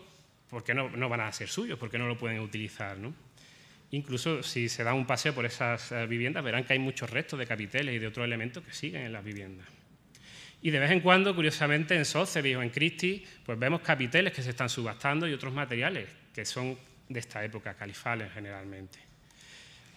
[0.50, 1.78] ¿por qué no, no van a ser suyos?
[1.78, 2.98] ¿Por qué no lo pueden utilizar?
[3.92, 7.38] Incluso si se da un paseo por esas eh, viviendas, verán que hay muchos restos
[7.38, 9.68] de capiteles y de otros elementos que siguen en las viviendas.
[10.62, 14.42] Y de vez en cuando, curiosamente, en Sotheby's o en Christie, pues vemos capiteles que
[14.42, 16.78] se están subastando y otros materiales que son
[17.08, 19.00] de esta época, califales generalmente.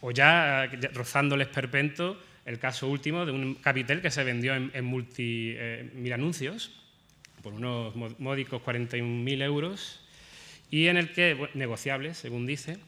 [0.03, 4.55] O ya, eh, rozando el esperpento, el caso último de un capitel que se vendió
[4.55, 6.72] en, multi eh, mil anuncios
[7.43, 10.01] por unos módicos 41.000 euros
[10.70, 12.78] y en el que, negociables, según dice,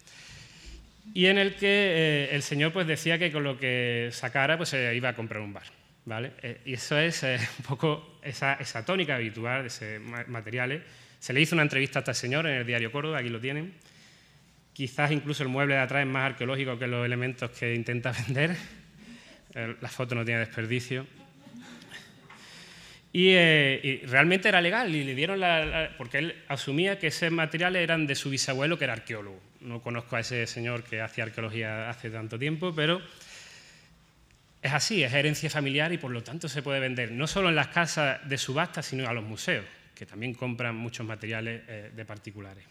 [1.14, 4.68] y en el que eh, el señor pues, decía que con lo que sacara pues,
[4.68, 5.64] se iba a comprar un bar.
[6.04, 6.32] ¿vale?
[6.42, 10.82] Eh, y eso es un poco esa, esa, tónica habitual de ese materiales.
[11.18, 13.74] Se le hizo una entrevista a este señor en el diario Córdoba, aquí lo tienen.
[14.72, 18.56] Quizás incluso el mueble de atrás es más arqueológico que los elementos que intenta vender.
[19.54, 21.06] La foto no tiene desperdicio.
[23.12, 23.34] Y,
[24.06, 28.14] realmente era legal y le dieron la, porque él asumía que esos materiales eran de
[28.14, 32.38] su bisabuelo que era arqueólogo no conozco a ese señor que hacía arqueología hace tanto
[32.38, 33.00] tiempo, pero
[34.60, 37.56] es así, es herencia familiar y por lo tanto se puede vender no solo en
[37.56, 42.04] las casas de subasta, sino a los museos, que también compran muchos materiales eh, de
[42.04, 42.64] particulares.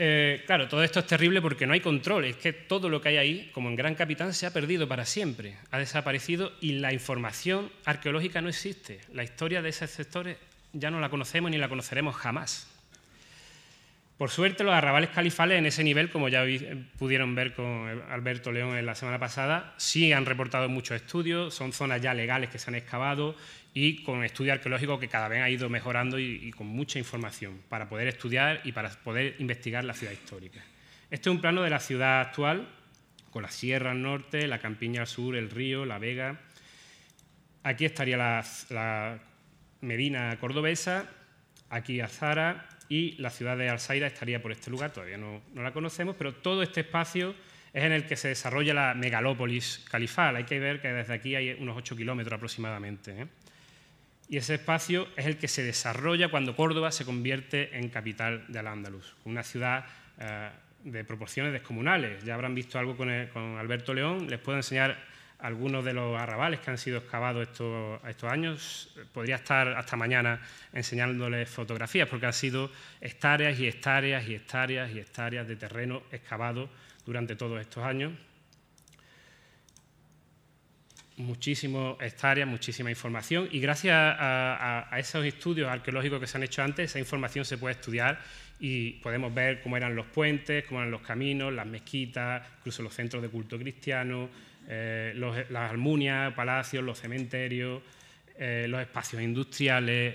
[0.00, 3.08] Eh, claro, todo esto es terrible porque no hay control, es que todo lo que
[3.08, 6.92] hay ahí, como en Gran Capitán, se ha perdido para siempre, ha desaparecido y la
[6.92, 9.00] información arqueológica no existe.
[9.12, 10.36] La historia de esos sectores
[10.72, 12.77] ya no la conocemos ni la conoceremos jamás.
[14.18, 16.44] Por suerte, los arrabales califales en ese nivel, como ya
[16.98, 21.72] pudieron ver con Alberto León en la semana pasada, sí han reportado muchos estudios, son
[21.72, 23.36] zonas ya legales que se han excavado
[23.72, 27.88] y con estudio arqueológico que cada vez ha ido mejorando y, con mucha información para
[27.88, 30.64] poder estudiar y para poder investigar la ciudad histórica.
[31.12, 32.66] Este es un plano de la ciudad actual,
[33.30, 36.40] con la sierra al norte, la campiña al sur, el río, la vega.
[37.62, 39.20] Aquí estaría la, la
[39.80, 41.08] Medina cordobesa
[41.70, 46.16] aquí Azara y la ciudad de Alzaira estaría por este lugar, todavía no, la conocemos,
[46.16, 47.34] pero todo este espacio
[47.72, 50.36] es en el que se desarrolla la megalópolis califal.
[50.36, 53.22] Hay que ver que desde aquí hay unos 8 kilómetros aproximadamente.
[53.22, 53.26] ¿eh?
[54.30, 58.58] Y ese espacio es el que se desarrolla cuando Córdoba se convierte en capital de
[58.58, 59.84] Al-Ándalus, una ciudad
[60.18, 60.50] eh,
[60.84, 62.24] de proporciones descomunales.
[62.24, 64.98] Ya habrán visto algo con, con Alberto León, les puedo enseñar
[65.38, 68.90] algunos de los arrabales que han sido excavados estos, años.
[69.12, 70.40] Podría estar hasta mañana
[70.72, 72.70] enseñándoles fotografías, porque han sido
[73.00, 76.68] hectáreas y hectáreas y hectáreas y hectáreas de terreno excavado
[77.06, 78.12] durante todos estos años.
[81.16, 86.90] Muchísimas hectáreas, muchísima información y gracias a, esos estudios arqueológicos que se han hecho antes,
[86.90, 88.20] esa información se puede estudiar
[88.60, 92.94] y podemos ver cómo eran los puentes, cómo eran los caminos, las mezquitas, incluso los
[92.94, 94.28] centros de culto cristiano,
[94.70, 97.82] eh, las almunias, palacios, los cementerios,
[98.38, 100.14] eh, los espacios industriales.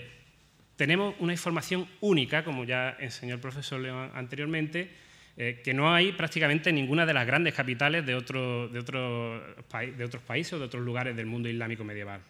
[0.76, 4.90] Tenemos una información única, como ya enseñó el profesor León anteriormente,
[5.36, 10.04] eh, que no hay prácticamente en ninguna de las grandes capitales de, de, otros de
[10.04, 12.20] otros países o de otros lugares del mundo islámico medieval.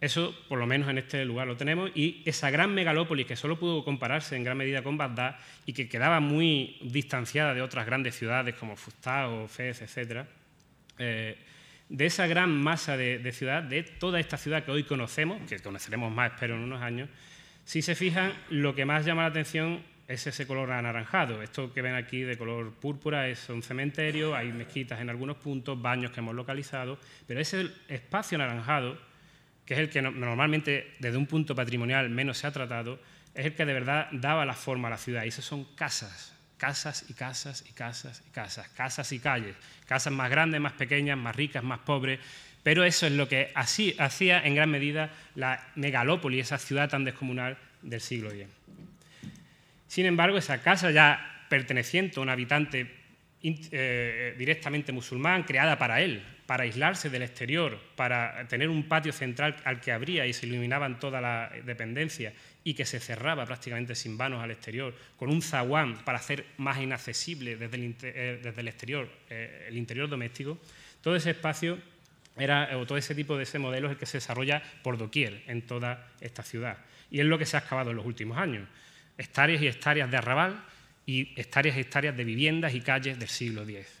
[0.00, 1.90] Eso, por lo menos en este lugar, lo tenemos.
[1.94, 5.88] Y esa gran megalópolis que solo pudo compararse en gran medida con Bagdad y que
[5.88, 10.28] quedaba muy distanciada de otras grandes ciudades como Fustá o Fez, etcétera,
[10.98, 11.36] eh,
[11.88, 16.12] de esa gran masa de, ciudad, de toda esta ciudad que hoy conocemos, que conoceremos
[16.12, 17.08] más, espero, en unos años,
[17.64, 21.42] si se fijan, lo que más llama la atención es ese color anaranjado.
[21.42, 25.80] Esto que ven aquí de color púrpura es un cementerio, hay mezquitas en algunos puntos,
[25.80, 28.98] baños que hemos localizado, pero ese espacio anaranjado,
[29.66, 32.98] que es el que normalmente desde un punto patrimonial menos se ha tratado,
[33.34, 35.24] es el que de verdad daba la forma a la ciudad.
[35.24, 39.56] Y esas son casas, casas y casas y casas y casas, casas y calles,
[39.86, 42.20] casas más grandes, más pequeñas, más ricas, más pobres,
[42.62, 47.04] pero eso es lo que así, hacía en gran medida la megalópoli, esa ciudad tan
[47.04, 48.46] descomunal del siglo X.
[49.86, 52.94] Sin embargo, esa casa ya perteneciente a un habitante
[53.42, 59.56] eh, directamente musulmán, creada para él, para aislarse del exterior, para tener un patio central
[59.64, 62.32] al que abría y se iluminaban toda la dependencia
[62.68, 66.76] y que se cerraba prácticamente sin vanos al exterior, con un zaguán para hacer más
[66.76, 70.58] inaccesible desde el, eh, desde el exterior eh, el interior doméstico,
[71.00, 71.78] todo ese espacio
[72.36, 75.44] era, o todo ese tipo de ese modelo es el que se desarrolla por doquier
[75.46, 76.76] en toda esta ciudad.
[77.10, 78.68] Y es lo que se ha excavado en los últimos años.
[79.16, 80.62] Hectáreas y hectáreas de arrabal
[81.06, 83.97] y hectáreas y hectáreas de viviendas y calles del siglo X.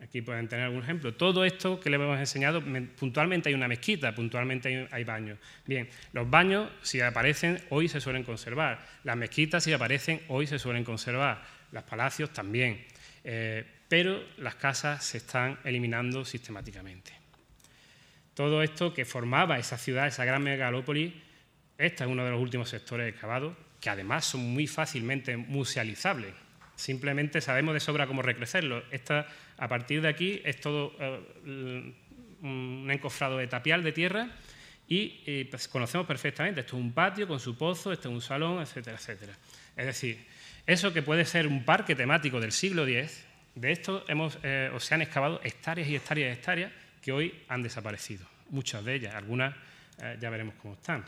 [0.00, 1.14] Aquí pueden tener algún ejemplo.
[1.14, 2.62] Todo esto que les hemos enseñado,
[2.96, 5.38] puntualmente hay una mezquita, puntualmente hay, baños.
[5.66, 8.86] Bien, los baños, si aparecen, hoy se suelen conservar.
[9.02, 11.42] Las mezquitas, si aparecen, hoy se suelen conservar.
[11.72, 12.84] Los palacios también.
[13.24, 17.12] Eh, pero las casas se están eliminando sistemáticamente.
[18.34, 21.12] Todo esto que formaba esa ciudad, esa gran megalópolis,
[21.76, 26.32] este es uno de los últimos sectores excavados, que además son muy fácilmente musealizables.
[26.76, 28.84] Simplemente sabemos de sobra cómo recrecerlo.
[29.58, 31.94] A partir de aquí es todo eh,
[32.42, 34.30] un encofrado de tapial de tierra
[34.88, 36.60] y, pues, conocemos perfectamente.
[36.60, 39.34] Esto es un patio con su pozo, este es un salón, etcétera, etcétera.
[39.76, 40.24] Es decir,
[40.66, 44.80] eso que puede ser un parque temático del siglo X, de esto hemos, eh, o
[44.80, 48.26] se han excavado hectáreas y hectáreas y hectáreas que hoy han desaparecido.
[48.50, 49.54] Muchas de ellas, algunas
[50.00, 51.04] eh, ya veremos cómo están.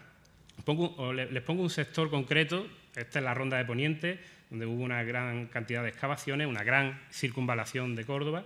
[1.15, 4.21] les pongo un sector concreto, esta es la ronda de Poniente,
[4.51, 8.45] donde hubo una gran cantidad de excavaciones, una gran circunvalación de Córdoba,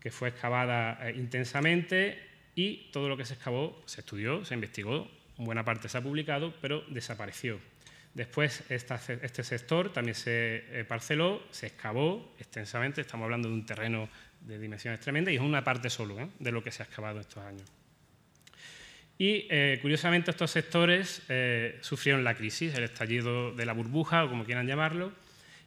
[0.00, 2.20] que fue excavada eh, intensamente
[2.54, 6.52] y todo lo que se excavó se estudió, se investigó, buena parte se ha publicado,
[6.60, 7.60] pero desapareció.
[8.14, 14.08] Después este sector también se eh, parceló, se excavó extensamente, estamos hablando de un terreno
[14.40, 16.28] de dimensiones tremendas y es una parte solo ¿eh?
[16.38, 17.81] de lo que se ha excavado estos años.
[19.22, 24.28] Y eh, curiosamente estos sectores eh, sufrieron la crisis, el estallido de la burbuja o
[24.28, 25.12] como quieran llamarlo,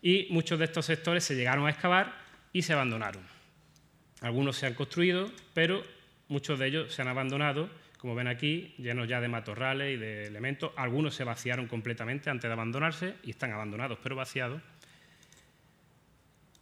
[0.02, 2.18] y muchos de estos sectores se llegaron a excavar
[2.52, 3.24] y se abandonaron.
[4.20, 5.86] Algunos se han construido, pero
[6.28, 10.26] muchos de ellos se han abandonado, como ven aquí, llenos ya de matorrales y de
[10.26, 10.74] elementos.
[10.76, 14.62] Algunos se vaciaron completamente antes de abandonarse y están abandonados, pero vaciados.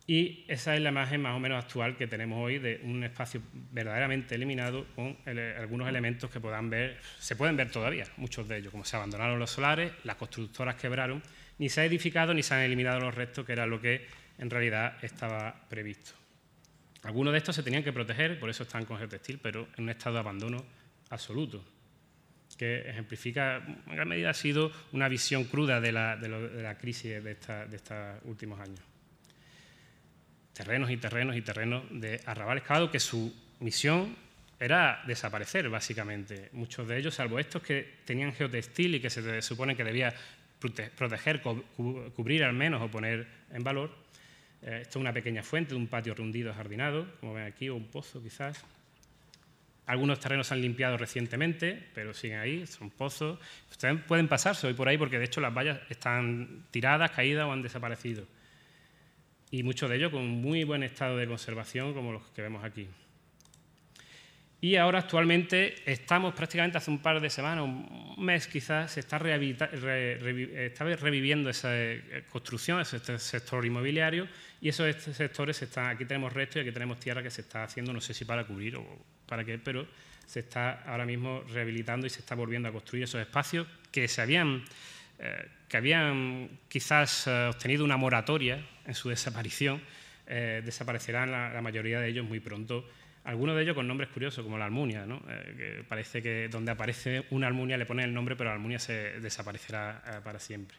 [0.06, 3.41] Y esa es la imagen más o menos actual que tenemos hoy de un espacio
[3.72, 8.72] verdaderamente eliminado con algunos elementos que puedan ver, se pueden ver todavía, muchos de ellos,
[8.72, 11.24] como se abandonaron los solares, las constructoras quebraron,
[11.58, 14.06] ni se ha edificado ni se han eliminado los restos, que era lo que
[14.39, 16.12] en realidad estaba previsto.
[17.04, 19.89] Algunos de estos se tenían que proteger, por eso están con geotextil, pero en un
[19.89, 20.66] estado de abandono
[21.12, 21.64] absoluto,
[22.58, 28.22] que ejemplifica, en gran medida ha sido una visión cruda de la, crisis de estos
[28.26, 28.93] últimos años
[30.54, 34.16] terrenos y terrenos y terrenos de arrabal excavado, que su misión
[34.60, 36.49] era desaparecer, básicamente.
[36.54, 40.14] Muchos de ellos, salvo estos que tenían geotextil y que se supone que debía
[40.95, 43.91] proteger, cubrir al menos o poner en valor.
[44.62, 47.76] Eh, esto es una pequeña fuente de un patio rundido jardinado, como ven aquí, o
[47.76, 48.64] un pozo quizás.
[49.86, 53.38] Algunos terrenos se han limpiado recientemente, pero siguen ahí, son pozos.
[53.70, 57.51] Ustedes pueden pasarse hoy por ahí porque de hecho las vallas están tiradas, caídas o
[57.51, 58.26] han desaparecido.
[59.54, 62.88] Y muchos de ellos con muy buen estado de conservación, como los que vemos aquí.
[64.60, 69.20] Y ahora actualmente estamos prácticamente hace un par de semanas, un mes quizás, se está,
[69.20, 74.28] reviviendo esa eh, construcción, ese sector inmobiliario,
[74.60, 77.93] y esos sectores están, aquí tenemos restos y aquí tenemos tierra que se está haciendo,
[77.93, 79.86] no sé si para cubrir o para qué, pero
[80.26, 84.20] se está ahora mismo rehabilitando y se está volviendo a construir esos espacios que se
[84.20, 84.66] habían,
[85.20, 89.82] eh, que habían quizás eh, obtenido una moratoria en su desaparición,
[90.26, 92.86] desaparecerán la mayoría de ellos muy pronto
[93.24, 95.22] algunos de ellos con nombres curiosos, como la Almunia, ¿no?
[95.30, 99.20] Eh, parece que donde aparece una Almunia le ponen el nombre, pero la Almunia se
[99.22, 100.78] desaparecerá eh, para siempre.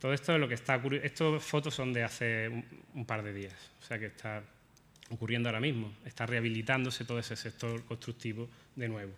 [0.00, 2.48] Todo esto es lo que está Estas fotos son de hace
[2.94, 4.42] un, par de días, o sea que está
[5.10, 5.94] ocurriendo ahora mismo.
[6.04, 9.12] Está rehabilitándose todo ese sector constructivo de nuevo.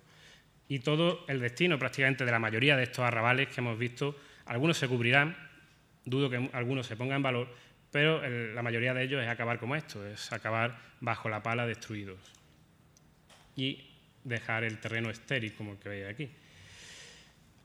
[0.68, 4.16] Y todo el destino prácticamente de la mayoría de estos arrabales que hemos visto,
[4.46, 5.36] algunos se cubrirán,
[6.04, 7.54] dudo que algunos se pongan en valor,
[7.90, 12.18] pero la mayoría de ellos es acabar como esto, es acabar bajo la pala destruidos
[13.56, 13.84] y
[14.24, 16.30] dejar el terreno estéril como el que veis aquí.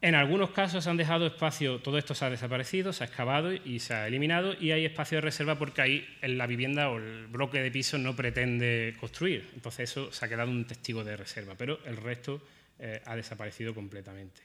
[0.04, 3.80] En algunos casos han dejado espacio, todo esto se ha desaparecido, se ha excavado y
[3.80, 7.62] se ha eliminado y hay espacio de reserva porque ahí la vivienda o el bloque
[7.62, 9.48] de piso no pretende construir.
[9.54, 12.42] Entonces eso se ha quedado un testigo de reserva, pero el resto
[12.80, 14.42] eh, ha desaparecido completamente.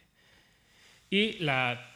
[1.09, 1.96] Y la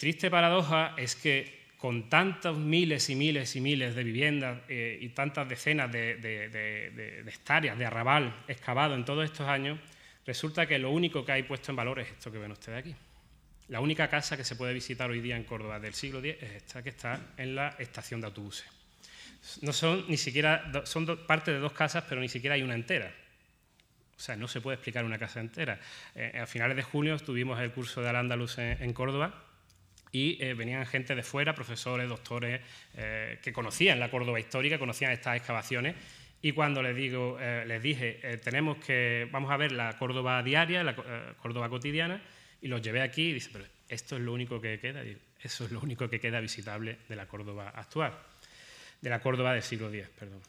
[0.00, 5.10] triste paradoja es que con tantos miles y miles y miles de viviendas eh, y
[5.10, 9.78] tantas decenas de, hectáreas de arrabal excavado en todos estos años,
[10.24, 12.96] resulta que lo único que hay puesto en valor es esto que ven ustedes aquí.
[13.68, 16.50] La única casa que se puede visitar hoy día en Córdoba del siglo X es
[16.52, 18.66] esta que está en la estación de autobuses.
[19.60, 23.12] No son ni siquiera, son parte de dos casas, pero ni siquiera hay una entera.
[24.16, 25.78] O sea, no se puede explicar una casa entera.
[26.14, 29.49] Eh, a finales de junio tuvimos el curso de Al-Ándalus en Córdoba
[30.12, 32.60] y eh, venían gente de fuera, profesores, doctores,
[32.96, 35.94] eh, que conocían la Córdoba histórica, conocían estas excavaciones,
[36.42, 40.82] y cuando les, digo, eh, les dije, tenemos que, vamos a ver la Córdoba diaria,
[40.82, 40.96] la
[41.36, 42.22] Córdoba cotidiana,
[42.62, 45.02] y los llevé aquí y dice, pero esto es lo único que queda,
[45.40, 48.18] eso es lo único que queda visitable de la Córdoba actual,
[49.00, 50.40] de la Córdoba del siglo X, perdón.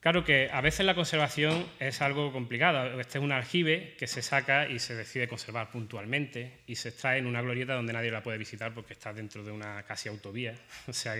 [0.00, 2.98] Claro que a veces la conservación es algo complicado.
[2.98, 7.18] Este es un aljibe que se saca y se decide conservar puntualmente y se extrae
[7.18, 10.54] en una glorieta donde nadie la puede visitar porque está dentro de una casi autovía,
[10.88, 11.14] o sea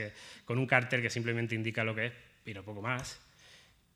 [0.47, 2.13] con un cartel que simplemente indica lo que es,
[2.43, 3.21] pero poco más,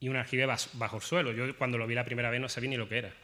[0.00, 1.32] y un aljibe bajo el suelo.
[1.32, 3.14] Yo cuando lo vi la primera vez no sabía ni lo que era.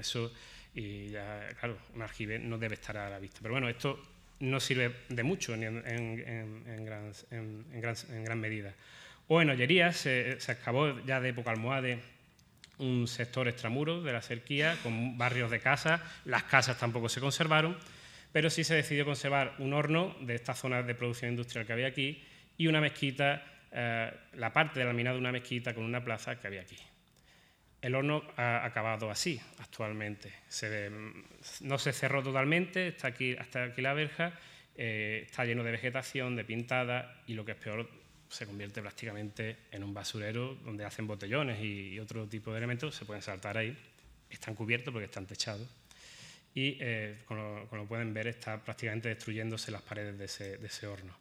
[0.00, 0.32] Eso,
[0.74, 3.38] y ya, claro, un aljibe no debe estar a la vista.
[3.42, 4.02] Pero bueno, esto
[4.40, 6.84] no sirve de mucho en
[8.24, 8.74] gran medida.
[9.32, 12.02] O en Ollerías se, excavó ya de época almohade
[12.78, 16.00] un sector extramuro de la cerquía con barrios de casas.
[16.24, 17.78] Las casas tampoco se conservaron,
[18.32, 21.86] pero sí se decidió conservar un horno de esta zona de producción industrial que había
[21.86, 22.20] aquí
[22.58, 26.40] y una mezquita, eh, la parte de la mina de una mezquita con una plaza
[26.40, 26.78] que había aquí.
[27.82, 30.32] El horno ha acabado así actualmente.
[31.60, 34.32] no se cerró totalmente, está aquí, hasta aquí la verja,
[34.74, 37.99] eh, está lleno de vegetación, de pintada y lo que es peor,
[38.30, 43.04] se convierte prácticamente en un basurero donde hacen botellones y, otro tipo de elementos, se
[43.04, 43.76] pueden saltar ahí,
[44.30, 45.68] están cubiertos porque están techados
[46.54, 51.16] y eh, como, pueden ver está prácticamente destruyéndose las paredes de ese, horno.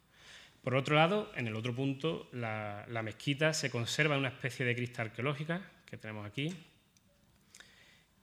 [0.63, 4.75] Por otro lado, en el otro punto, la, mezquita se conserva en una especie de
[4.75, 6.53] crista arqueológica que tenemos aquí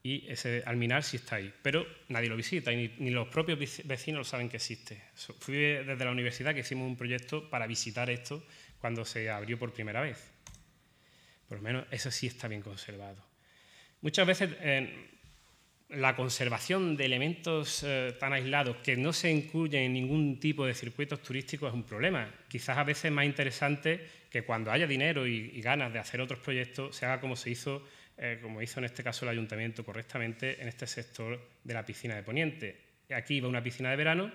[0.03, 4.19] y ese alminar sí está ahí, pero nadie lo visita y ni, los propios vecinos
[4.19, 5.01] lo saben que existe.
[5.39, 8.45] Fui desde la universidad que hicimos un proyecto para visitar esto
[8.79, 10.31] cuando se abrió por primera vez.
[11.47, 13.23] Por lo menos eso sí está bien conservado.
[14.01, 14.49] Muchas veces
[15.89, 20.73] la conservación de elementos eh, tan aislados que no se incluyen en ningún tipo de
[20.73, 22.29] circuitos turísticos es un problema.
[22.49, 26.39] Quizás a veces es más interesante que cuando haya dinero y, ganas de hacer otros
[26.39, 30.61] proyectos se haga como se hizo, eh, como hizo en este caso el ayuntamiento correctamente
[30.61, 32.81] en este sector de la piscina de Poniente.
[33.15, 34.31] Aquí iba una piscina de verano,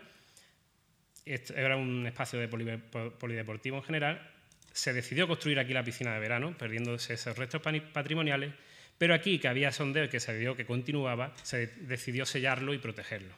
[1.27, 4.32] era un espacio de polideportivo en general,
[4.73, 7.63] se decidió construir aquí la piscina de verano, perdiéndose esos restos
[7.93, 8.53] patrimoniales,
[8.99, 13.35] pero aquí, que había sondeo que se vio que continuaba, se decidió sellarlo y protegerlo.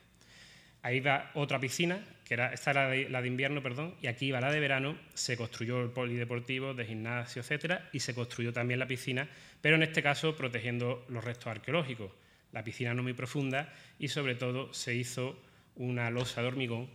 [0.82, 4.41] ahí va otra piscina, que era, esta era la de, invierno, perdón, y aquí iba
[4.41, 8.87] la de verano, se construyó el polideportivo de gimnasio, etcétera, y se construyó también la
[8.87, 9.26] piscina,
[9.62, 12.12] pero en este caso protegiendo los restos arqueológicos.
[12.53, 15.43] La piscina no muy profunda y sobre todo se hizo
[15.76, 16.91] una losa de hormigón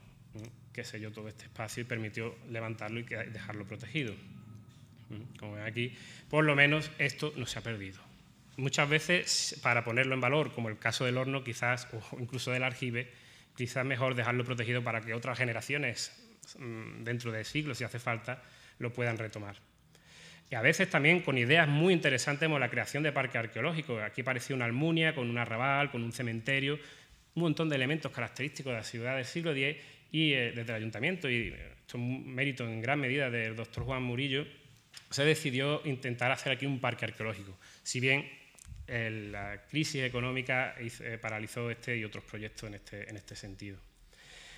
[0.79, 4.15] que selló todo este espacio y permitió levantarlo y dejarlo protegido.
[5.37, 5.93] Como ven aquí,
[6.29, 7.99] por lo menos esto no se ha perdido.
[8.55, 12.63] Muchas veces, para ponerlo en valor, como el caso del horno, quizás, o incluso del
[12.63, 13.11] aljibe,
[13.57, 16.13] quizás mejor dejarlo protegido para que otras generaciones,
[16.57, 18.41] mm, dentro de siglos, si hace falta,
[18.77, 19.57] lo puedan retomar.
[20.49, 24.01] Y a veces también con ideas muy interesantes como la creación de parques arqueológicos.
[24.01, 26.79] Aquí parecía una almunia con un arrabal, con un cementerio,
[27.35, 30.77] un montón de elementos característicos de la ciudad del siglo X y eh, desde el
[30.77, 34.45] ayuntamiento, y esto es un mérito en gran medida del doctor Juan Murillo,
[35.09, 37.57] se decidió intentar hacer aquí un parque arqueológico.
[37.83, 38.29] Si bien
[38.87, 43.77] eh, la crisis económica eh, paralizó este y otros proyectos en este, en este sentido.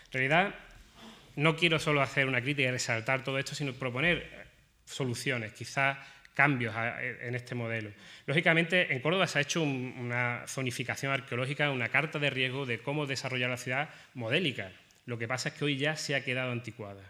[0.05, 0.55] En realidad,
[1.35, 4.49] no quiero solo hacer una crítica y resaltar todo esto, sino proponer
[4.85, 5.97] soluciones, quizás
[6.33, 6.75] cambios
[7.21, 7.91] en este modelo.
[8.25, 13.05] Lógicamente, en Córdoba se ha hecho una zonificación arqueológica, una carta de riesgo de cómo
[13.05, 14.71] desarrollar la ciudad modélica.
[15.05, 17.03] Lo que pasa es que hoy ya se ha quedado anticuada.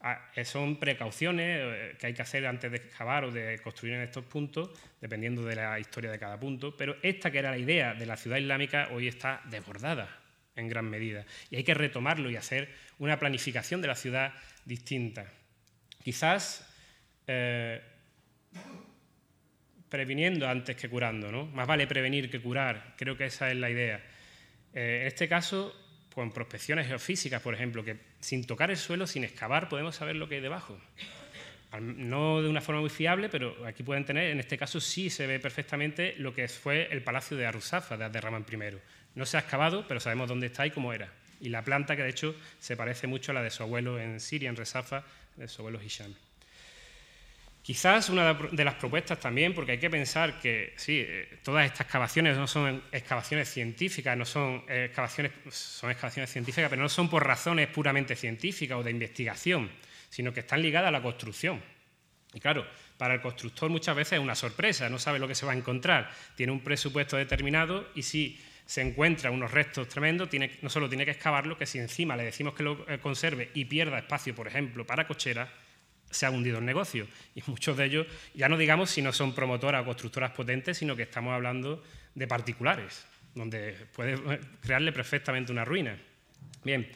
[0.00, 3.94] Ah, eh, son precauciones eh, que hay que hacer antes de excavar o de construir
[3.94, 4.70] en estos puntos,
[5.00, 8.16] dependiendo de la historia de cada punto, pero esta que era la idea de la
[8.16, 10.08] ciudad islámica hoy está desbordada
[10.54, 12.68] en gran medida y hay que retomarlo y hacer
[12.98, 14.32] una planificación de la ciudad
[14.64, 15.26] distinta.
[16.02, 16.72] Quizás
[17.26, 17.80] eh,
[19.88, 21.46] previniendo antes que curando, ¿no?
[21.46, 24.00] Más vale prevenir que curar, creo que esa es la idea.
[24.74, 25.74] Eh, en este caso,
[26.16, 30.26] con prospecciones geofísicas, por ejemplo, que sin tocar el suelo, sin excavar, podemos saber lo
[30.26, 30.80] que hay debajo.
[31.78, 35.26] No de una forma muy fiable, pero aquí pueden tener, en este caso sí se
[35.26, 38.78] ve perfectamente lo que fue el palacio de Arusafa, de Abderramán I.
[39.14, 41.12] No se ha excavado, pero sabemos dónde está y cómo era.
[41.38, 44.18] Y la planta, que de hecho se parece mucho a la de su abuelo en
[44.18, 45.04] Siria, en Resafa,
[45.36, 46.14] de su abuelo Hisham.
[47.66, 51.80] Quizás una de las propuestas también, porque hay que pensar que sí, eh, todas estas
[51.80, 57.26] excavaciones no son excavaciones científicas, no son excavaciones, son excavaciones científicas, pero no son por
[57.26, 59.68] razones puramente científicas o de investigación,
[60.08, 61.60] sino que están ligadas a la construcción.
[62.32, 62.64] Y claro,
[62.96, 65.56] para el constructor muchas veces es una sorpresa, no sabe lo que se va a
[65.56, 70.28] encontrar, tiene un presupuesto determinado y si se encuentra unos restos tremendos,
[70.62, 73.64] no solo tiene que excavarlo, que si encima le decimos que lo eh, conserve y
[73.64, 75.48] pierda espacio, por ejemplo, para cocheras,
[76.10, 77.06] se ha hundido el negocio.
[77.34, 80.96] Y muchos de ellos, ya no digamos si no son promotoras o constructoras potentes, sino
[80.96, 81.82] que estamos hablando
[82.14, 85.96] de particulares, donde puede crearle perfectamente una ruina.
[86.64, 86.88] Bien,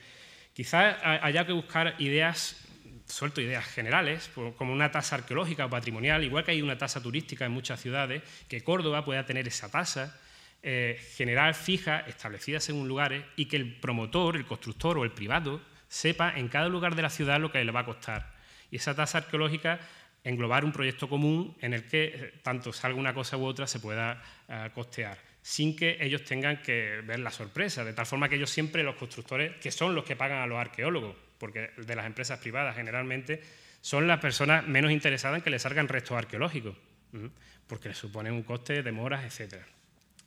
[0.55, 2.65] quizás haya que buscar ideas,
[3.07, 7.45] suelto ideas generales, como una tasa arqueológica o patrimonial, igual que hay una tasa turística
[7.45, 10.19] en muchas ciudades, que Córdoba pueda tener esa tasa
[10.63, 15.61] eh, general fija, establecida según lugares, y que el promotor, el constructor o el privado
[15.89, 18.40] sepa en cada lugar de la ciudad lo que le va a costar
[18.71, 19.81] y esa tasa arqueológica
[20.25, 23.81] englobar un proyecto común en el que eh, tanto salga una cosa u otra se
[23.81, 28.37] pueda eh, costear, sin que ellos tengan que ver la sorpresa, de tal forma que
[28.37, 32.07] ellos siempre, los constructores, que son los que pagan a los arqueólogos, porque de las
[32.07, 33.41] empresas privadas generalmente
[33.81, 36.77] son las personas menos interesadas en que les salgan restos arqueológicos,
[37.67, 39.63] porque les supone un coste, demoras, etc.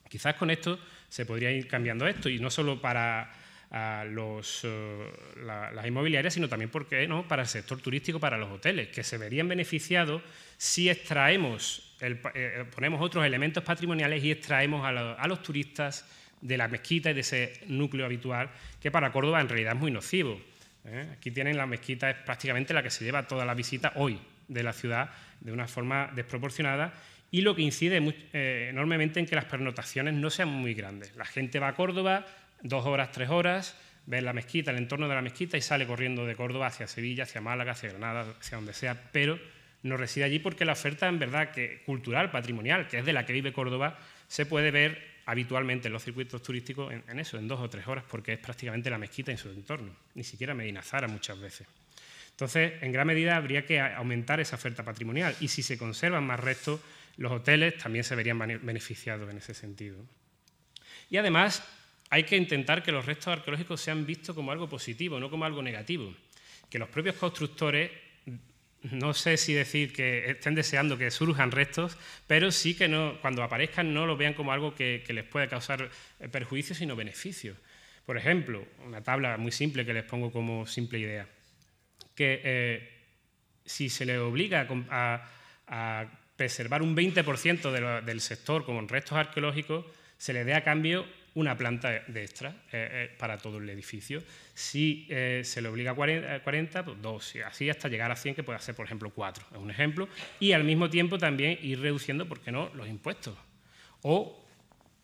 [0.08, 0.78] Quizás con esto
[1.08, 3.32] se podría ir cambiando esto, y no solo para
[3.74, 5.12] a los, eh,
[5.42, 7.26] las inmobiliarias, sino también porque, ¿no?
[7.26, 10.22] para el sector turístico, para los hoteles, que se verían beneficiados
[10.56, 16.08] si extraemos, eh, ponemos otros elementos patrimoniales y extraemos a, los turistas
[16.40, 18.48] de la mezquita y de ese núcleo habitual,
[18.80, 20.40] que para Córdoba en realidad es muy nocivo.
[20.84, 21.08] ¿eh?
[21.12, 24.62] Aquí tienen la mezquita, es prácticamente la que se lleva toda la visita hoy de
[24.62, 25.10] la ciudad
[25.40, 26.94] de una forma desproporcionada
[27.32, 27.96] y lo que incide
[28.68, 31.16] enormemente en que las pernotaciones no sean muy grandes.
[31.16, 32.24] La gente va a Córdoba,
[32.62, 33.76] dos horas, tres horas,
[34.06, 37.24] ve la mezquita, el entorno de la mezquita y sale corriendo de Córdoba hacia Sevilla,
[37.24, 39.38] hacia Málaga, hacia Granada, hacia donde sea, pero
[39.82, 43.26] no reside allí porque la oferta en verdad que cultural, patrimonial, que es de la
[43.26, 43.98] que vive Córdoba,
[44.28, 48.04] se puede ver habitualmente en los circuitos turísticos en, eso, en dos o tres horas,
[48.08, 51.66] porque es prácticamente la mezquita en su entorno, ni siquiera Medina Zara muchas veces.
[52.30, 56.40] Entonces, en gran medida habría que aumentar esa oferta patrimonial y si se conservan más
[56.40, 56.80] restos,
[57.16, 59.98] los hoteles también se verían beneficiados en ese sentido.
[61.10, 61.62] Y además,
[62.14, 65.60] hay que intentar que los restos arqueológicos sean vistos como algo positivo, no como algo
[65.62, 66.14] negativo.
[66.70, 67.90] Que los propios constructores,
[68.82, 71.98] no sé si decir que estén deseando que surjan restos,
[72.28, 72.86] pero sí que
[73.20, 75.90] cuando aparezcan no lo vean como algo que, les puede causar
[76.20, 77.56] eh, perjuicio, sino beneficio.
[78.06, 81.26] Por ejemplo, una tabla muy simple que les pongo como simple idea,
[82.14, 82.90] que eh,
[83.66, 86.06] si se le obliga a,
[86.36, 89.84] preservar un 20% del sector como restos arqueológicos,
[90.16, 94.22] se le dé a cambio una planta de extra eh, eh, para todo el edificio.
[94.54, 98.42] Si eh, se le obliga a 40, pues dos, así hasta llegar a 100, que
[98.42, 100.08] puede ser, por ejemplo, cuatro, es un ejemplo.
[100.38, 103.36] Y al mismo tiempo también ir reduciendo, ¿por qué no?, los impuestos.
[104.02, 104.40] O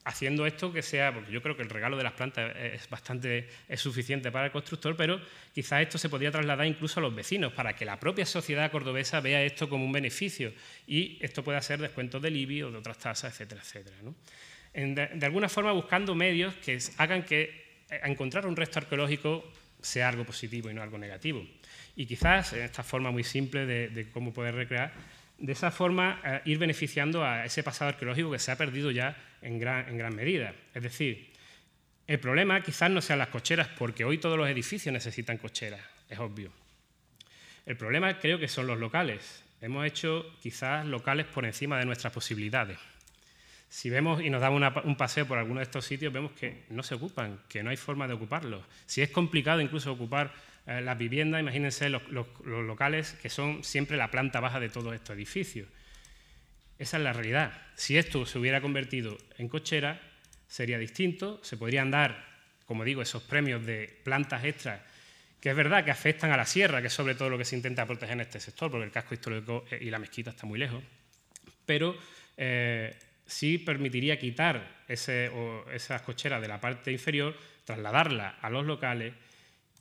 [0.05, 3.49] haciendo esto que sea, porque yo creo que el regalo de las plantas es bastante
[3.69, 5.21] es suficiente para el constructor, pero
[5.55, 9.21] quizás esto se podría trasladar incluso a los vecinos para que la propia sociedad cordobesa
[9.21, 10.53] vea esto como un beneficio
[10.87, 13.97] y esto pueda ser descuentos del IBI o de otras tasas, etcétera, etcétera.
[14.73, 19.45] De, alguna forma buscando medios que hagan que eh, encontrar un resto arqueológico
[19.81, 21.45] sea algo positivo y no algo negativo.
[21.97, 24.93] Y quizás en esta forma muy simple de cómo poder recrear
[25.41, 29.17] de esa forma eh, ir beneficiando a ese pasado arqueológico que se ha perdido ya
[29.43, 30.55] en gran, en gran medida.
[30.75, 31.33] Es decir,
[32.07, 36.19] el problema quizás no sean las cocheras, porque hoy todos los edificios necesitan cocheras, es
[36.19, 36.53] obvio.
[37.65, 39.45] El problema creo que son los locales.
[39.61, 42.79] Hemos hecho quizás locales por encima de nuestras posibilidades.
[43.71, 46.83] Si vemos y nos damos un paseo por alguno de estos sitios, vemos que no
[46.83, 48.65] se ocupan, que no hay forma de ocuparlos.
[48.85, 50.35] Si es complicado incluso ocupar
[50.67, 52.03] eh, las viviendas, imagínense los,
[52.45, 55.69] locales que son siempre la planta baja de todos estos edificios.
[56.81, 57.53] Esa es la realidad.
[57.77, 60.01] Si esto se hubiera convertido en cochera,
[60.49, 62.27] sería distinto, se podrían dar,
[62.67, 64.81] como digo, esos premios de plantas extras,
[65.41, 67.55] que es verdad que afectan a la sierra, que es sobre todo lo que se
[67.55, 70.59] intenta proteger en este sector, porque el casco histórico eh, y la mezquita está muy
[70.59, 70.83] lejos,
[71.65, 71.97] pero
[72.37, 72.99] eh,
[73.31, 79.15] sí permitiría quitar esas cocheras de la parte inferior, trasladarlas a los locales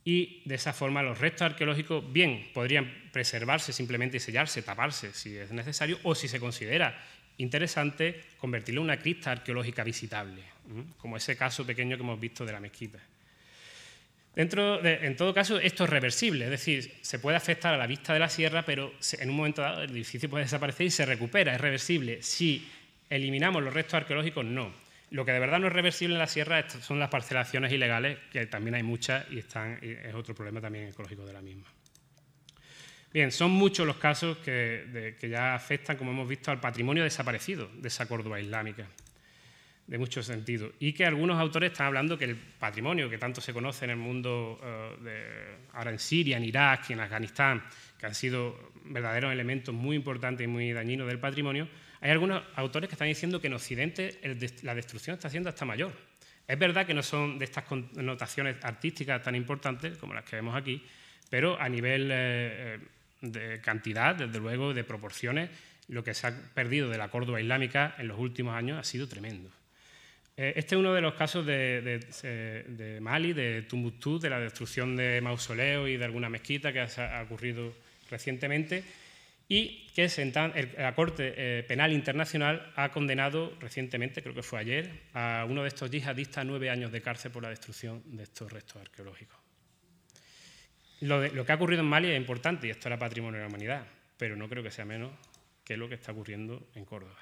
[0.04, 5.36] y de esa forma los restos arqueológicos bien podrían preservarse simplemente y sellarse, taparse si
[5.36, 7.04] es necesario o si se considera
[7.38, 10.42] interesante convertirlo en una cripta arqueológica visitable,
[10.98, 12.98] como ese caso pequeño que hemos visto de la mezquita.
[14.34, 18.12] Dentro en todo caso, esto es reversible, es decir, se puede afectar a la vista
[18.12, 21.52] de la sierra, pero en un momento dado el edificio puede desaparecer y se recupera,
[21.52, 22.22] es reversible.
[22.22, 22.70] Si
[23.10, 24.72] eliminamos los restos arqueológicos, no.
[25.10, 28.46] Lo que de verdad no es reversible en la sierra son las parcelaciones ilegales, que
[28.46, 31.66] también hay muchas y, están, es otro problema también ecológico de la misma.
[33.12, 37.88] Bien, son muchos los casos que, ya afectan, como hemos visto, al patrimonio desaparecido de
[37.88, 38.86] esa Córdoba islámica,
[39.88, 40.70] de muchos sentidos.
[40.78, 43.96] Y que algunos autores están hablando que el patrimonio que tanto se conoce en el
[43.96, 44.60] mundo,
[45.04, 47.64] eh, ahora en Siria, en Irak y en Afganistán,
[47.98, 51.66] que han sido verdaderos elementos muy importantes y muy dañinos del patrimonio,
[52.00, 54.20] hay algunos autores que están diciendo que en Occidente
[54.62, 55.92] la destrucción está siendo hasta mayor.
[56.48, 60.56] Es verdad que no son de estas connotaciones artísticas tan importantes como las que vemos
[60.56, 60.82] aquí,
[61.28, 62.78] pero a nivel eh, eh,
[63.20, 65.50] de cantidad, desde luego, de proporciones,
[65.88, 69.06] lo que se ha perdido de la Córdoba islámica en los últimos años ha sido
[69.06, 69.50] tremendo.
[70.36, 74.96] Eh, este es uno de los casos de, de Mali, de Tumbuctú, de la destrucción
[74.96, 77.74] de mausoleos y de alguna mezquita que ha ocurrido
[78.10, 78.82] recientemente
[79.52, 80.08] y que
[80.78, 85.68] la Corte eh, Penal Internacional ha condenado recientemente, creo que fue ayer, a uno de
[85.68, 89.36] estos yihadistas a nueve años de cárcel por la destrucción de estos restos arqueológicos.
[91.00, 93.84] Lo, que ha ocurrido en Mali es importante y esto era patrimonio de la humanidad,
[94.16, 95.10] pero no creo que sea menos
[95.64, 97.18] que lo que está ocurriendo en Córdoba,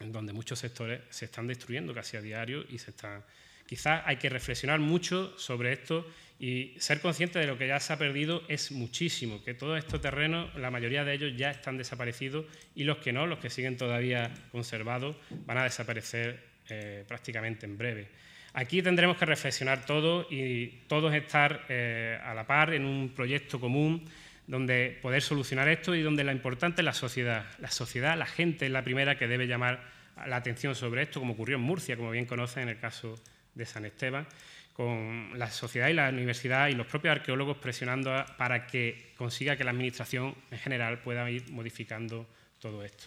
[0.00, 3.22] en donde muchos sectores se están destruyendo casi a diario y se están
[3.68, 6.06] Quizás hay que reflexionar mucho sobre esto
[6.40, 10.00] y ser consciente de lo que ya se ha perdido es muchísimo, que todos estos
[10.00, 13.76] terrenos, la mayoría de ellos ya están desaparecidos y los que no, los que siguen
[13.76, 16.40] todavía conservados, van a desaparecer
[16.70, 18.08] eh, prácticamente en breve.
[18.54, 23.60] Aquí tendremos que reflexionar todos y todos estar eh, a la par en un proyecto
[23.60, 24.08] común
[24.46, 27.44] donde poder solucionar esto y donde lo importante es la sociedad.
[27.58, 29.84] La sociedad, la gente es la primera que debe llamar
[30.26, 33.14] la atención sobre esto, como ocurrió en Murcia, como bien conocen en el caso
[33.54, 34.26] de San Esteban,
[34.72, 39.64] con la sociedad y la universidad y los propios arqueólogos presionando para que consiga que
[39.64, 42.26] la Administración en general pueda ir modificando
[42.60, 43.06] todo esto.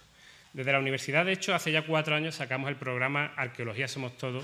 [0.53, 4.43] Desde la universidad, de hecho, hace ya cuatro años sacamos el programa Arqueología Somos Todos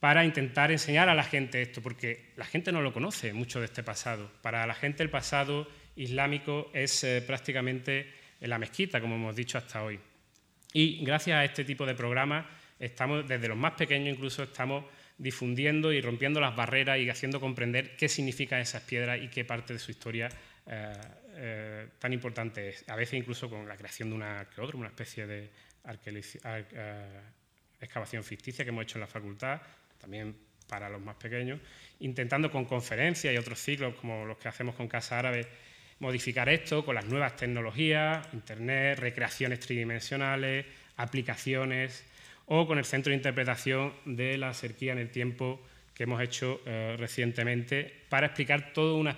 [0.00, 3.64] para intentar enseñar a la gente esto, porque la gente no lo conoce mucho de
[3.64, 4.30] este pasado.
[4.42, 5.66] Para la gente el pasado
[5.96, 9.98] islámico es eh, prácticamente la mezquita, como hemos dicho hasta hoy.
[10.74, 12.44] Y gracias a este tipo de programas,
[12.78, 14.84] estamos, desde los más pequeños incluso, estamos
[15.16, 19.72] difundiendo y rompiendo las barreras y haciendo comprender qué significan esas piedras y qué parte
[19.72, 20.28] de su historia
[20.66, 20.92] eh,
[21.36, 22.88] eh, tan importante es.
[22.88, 25.50] A veces incluso con la creación de una una especie de
[26.06, 27.20] eh,
[27.80, 29.60] excavación ficticia que hemos hecho en la facultad,
[30.00, 30.36] también
[30.66, 31.60] para los más pequeños,
[32.00, 35.46] intentando con conferencias y otros ciclos como los que hacemos con Casa Árabe
[36.00, 40.66] modificar esto con las nuevas tecnologías, Internet, recreaciones tridimensionales,
[40.96, 42.04] aplicaciones,
[42.46, 45.60] o con el Centro de Interpretación de la Cerquía en el Tiempo
[45.94, 49.08] que hemos hecho eh, recientemente para explicar todo un,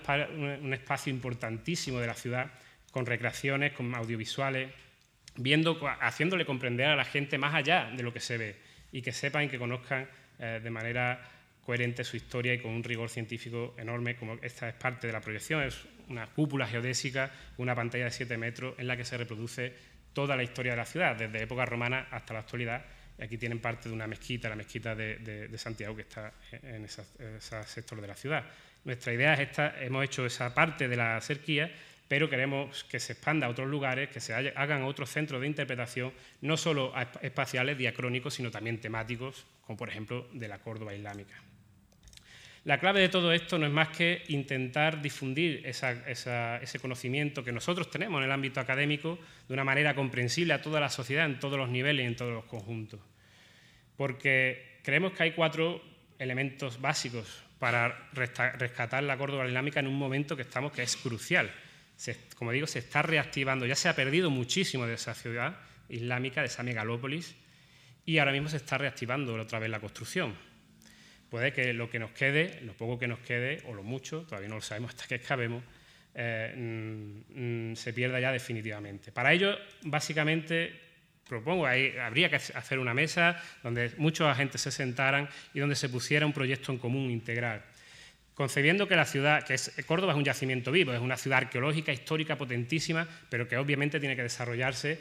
[0.72, 2.50] espacio importantísimo de la ciudad
[2.90, 4.70] con recreaciones, con audiovisuales,
[5.36, 8.56] viendo, haciéndole comprender a la gente más allá de lo que se ve
[8.92, 10.06] y que sepan y que conozcan
[10.38, 11.20] eh, de manera
[11.64, 15.20] coherente su historia y con un rigor científico enorme, como esta es parte de la
[15.20, 19.72] proyección, es una cúpula geodésica, una pantalla de 7 metros en la que se reproduce
[20.12, 22.84] toda la historia de la ciudad, desde época romana hasta la actualidad.
[23.20, 27.02] Aquí tienen parte de una mezquita, la mezquita de, Santiago, que está en ese
[27.64, 28.44] sector de la ciudad.
[28.84, 31.72] Nuestra idea es esta, hemos hecho esa parte de la cerquía,
[32.08, 36.12] pero queremos que se expanda a otros lugares, que se hagan otros centros de interpretación,
[36.42, 41.34] no solo espaciales, diacrónicos, sino también temáticos, como por ejemplo de la Córdoba islámica.
[42.66, 47.88] La clave de todo esto no es más que intentar difundir ese conocimiento que nosotros
[47.88, 51.56] tenemos en el ámbito académico de una manera comprensible a toda la sociedad, en todos
[51.56, 52.98] los niveles y en todos los conjuntos.
[53.96, 55.80] Porque creemos que hay cuatro
[56.18, 61.52] elementos básicos para rescatar la Córdoba islámica en un momento que estamos que es crucial.
[62.34, 65.56] como digo, se está reactivando, ya se ha perdido muchísimo de esa ciudad
[65.88, 67.36] islámica, de esa megalópolis,
[68.04, 70.34] y ahora mismo se está reactivando otra vez la construcción
[71.30, 74.48] puede que lo que nos quede, lo poco que nos quede, o lo mucho, todavía
[74.48, 75.62] no lo sabemos hasta que escabemos,
[76.14, 79.12] eh, mm, mm, se pierda ya definitivamente.
[79.12, 80.72] Para ello, básicamente,
[81.28, 86.24] propongo, habría que hacer una mesa donde muchos agentes se sentaran y donde se pusiera
[86.24, 87.62] un proyecto en común integral.
[88.34, 91.92] Concebiendo que la ciudad, que es, Córdoba es un yacimiento vivo, es una ciudad arqueológica,
[91.92, 94.98] histórica, potentísima, pero que obviamente tiene que desarrollarse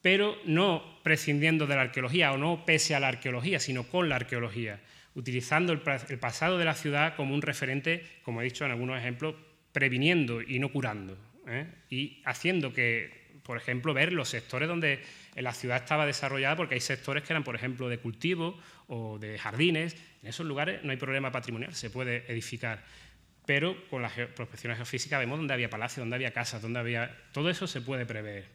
[0.00, 4.16] pero no prescindiendo de la arqueología o no pese a la arqueología, sino con la
[4.16, 4.78] arqueología
[5.14, 9.34] utilizando el, pasado de la ciudad como un referente, como he dicho en algunos ejemplos,
[9.72, 11.66] previniendo y no curando, ¿eh?
[11.90, 15.02] y haciendo que, por ejemplo, ver los sectores donde
[15.34, 19.38] la ciudad estaba desarrollada, porque hay sectores que eran, por ejemplo, de cultivo o de
[19.38, 22.84] jardines, en esos lugares no hay problema patrimonial, se puede edificar.
[23.46, 27.16] Pero con la prospección geofísica vemos dónde había palacios, dónde había casas, dónde había...
[27.32, 28.46] Todo eso se puede prever.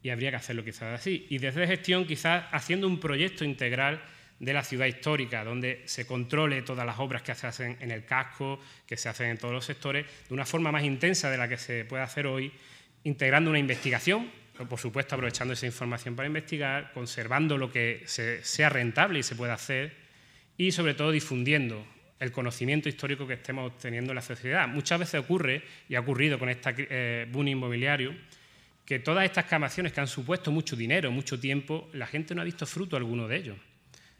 [0.00, 1.26] Y habría que hacerlo quizás así.
[1.28, 4.00] Y desde gestión, quizás haciendo un proyecto integral
[4.38, 8.04] de la ciudad histórica, donde se controle todas las obras que se hacen en el
[8.04, 11.48] casco, que se hacen en todos los sectores, de una forma más intensa de la
[11.48, 12.52] que se puede hacer hoy,
[13.04, 14.30] integrando una investigación,
[14.68, 19.54] por supuesto aprovechando esa información para investigar, conservando lo que sea rentable y se pueda
[19.54, 19.94] hacer,
[20.56, 21.86] y sobre todo difundiendo
[22.20, 24.68] el conocimiento histórico que estemos obteniendo en la sociedad.
[24.68, 28.14] Muchas veces ocurre, y ha ocurrido con este eh, boom inmobiliario,
[28.84, 32.44] que todas estas excavaciones que han supuesto mucho dinero, mucho tiempo, la gente no ha
[32.44, 33.56] visto fruto alguno de ellos.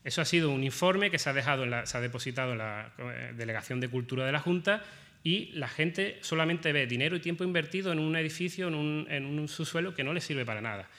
[0.04, 3.32] Eso ha sido un informe que se ha, dejado se ha depositado en la eh,
[3.34, 4.84] Delegación de Cultura de la Junta
[5.22, 9.94] y la gente solamente ve dinero y tiempo invertido en un edificio, en un, subsuelo
[9.94, 10.90] que no le sirve para nada.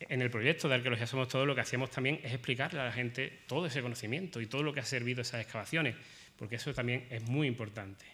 [0.00, 2.92] En el proyecto de Arqueología Somos Todos lo que hacíamos también es explicarle a la
[2.92, 5.94] gente todo ese conocimiento y todo lo que ha servido esas excavaciones,
[6.36, 8.04] porque eso también es muy importante.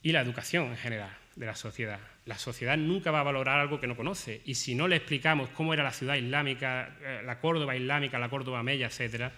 [0.00, 1.98] Y la educación en general de la sociedad.
[2.26, 5.48] La sociedad nunca va a valorar algo que no conoce y si no le explicamos
[5.50, 9.32] cómo era la ciudad islámica, eh, la Córdoba islámica, la Córdoba Mella, etcétera,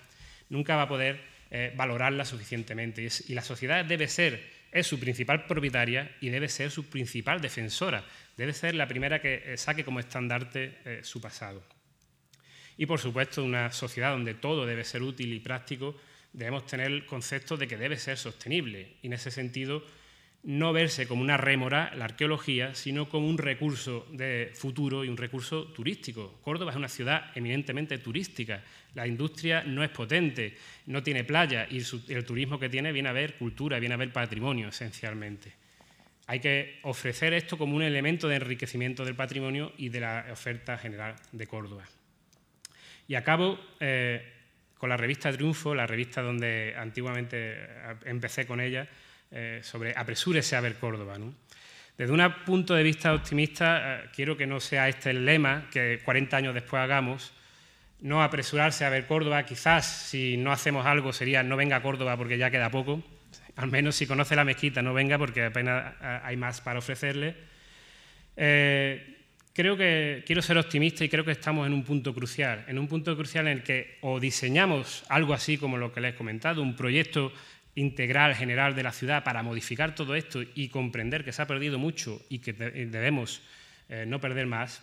[0.51, 1.21] nunca va a poder
[1.51, 3.09] eh, valorarla suficientemente.
[3.27, 4.41] Y, la sociedad debe ser,
[4.71, 8.05] es su principal propietaria y debe ser su principal defensora.
[8.37, 11.63] Debe ser la primera que eh, saque como estandarte eh, su pasado.
[12.77, 15.97] Y por supuesto, una sociedad donde todo debe ser útil y práctico,
[16.33, 18.97] debemos tener el concepto de que debe ser sostenible.
[19.03, 19.85] Y en ese sentido,
[20.43, 25.17] no verse como una rémora la arqueología, sino como un recurso de futuro y un
[25.17, 26.39] recurso turístico.
[26.43, 28.63] Córdoba es una ciudad eminentemente turística.
[28.95, 30.57] La industria no es potente,
[30.87, 34.13] no tiene playa y el turismo que tiene viene a ver cultura, viene a ver
[34.13, 35.53] patrimonio esencialmente.
[36.27, 40.79] Hay que ofrecer esto como un elemento de enriquecimiento del patrimonio y de la oferta
[40.79, 41.85] general de Córdoba.
[43.09, 44.33] Y acabo eh,
[44.79, 48.89] con la revista Triunfo, la revista donde antiguamente eh, empecé con ella,
[49.33, 51.17] eh, sobre apresúrese a ver Córdoba.
[51.97, 56.01] Desde un punto de vista optimista, eh, quiero que no sea este el lema que
[56.05, 57.33] 40 años después hagamos,
[58.01, 62.17] no apresurarse a ver Córdoba, quizás si no hacemos algo sería no venga a Córdoba
[62.17, 63.05] porque ya queda poco,
[63.55, 67.37] al menos si conoce la mezquita no venga porque apenas eh, hay más para ofrecerle.
[68.35, 72.89] creo que quiero ser optimista y creo que estamos en un punto crucial, en un
[72.89, 76.63] punto crucial en el que o diseñamos algo así como lo que les he comentado,
[76.63, 77.33] un proyecto
[77.75, 81.79] integral general de la ciudad para modificar todo esto y comprender que se ha perdido
[81.79, 83.43] mucho y que debemos
[83.89, 84.83] eh, no perder más,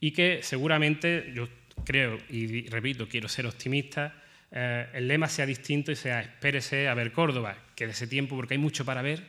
[0.00, 1.48] y que seguramente, yo
[1.84, 4.14] creo y repito, quiero ser optimista,
[4.50, 8.36] eh, el lema sea distinto y sea espérese a ver Córdoba, que de ese tiempo,
[8.36, 9.22] porque hay mucho para ver,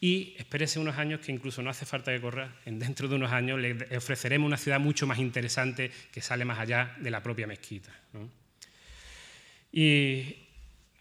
[0.00, 3.32] y espérese unos años que incluso no hace falta que corra, en dentro de unos
[3.32, 7.46] años le ofreceremos una ciudad mucho más interesante que sale más allá de la propia
[7.46, 7.90] mezquita.
[9.72, 10.47] Y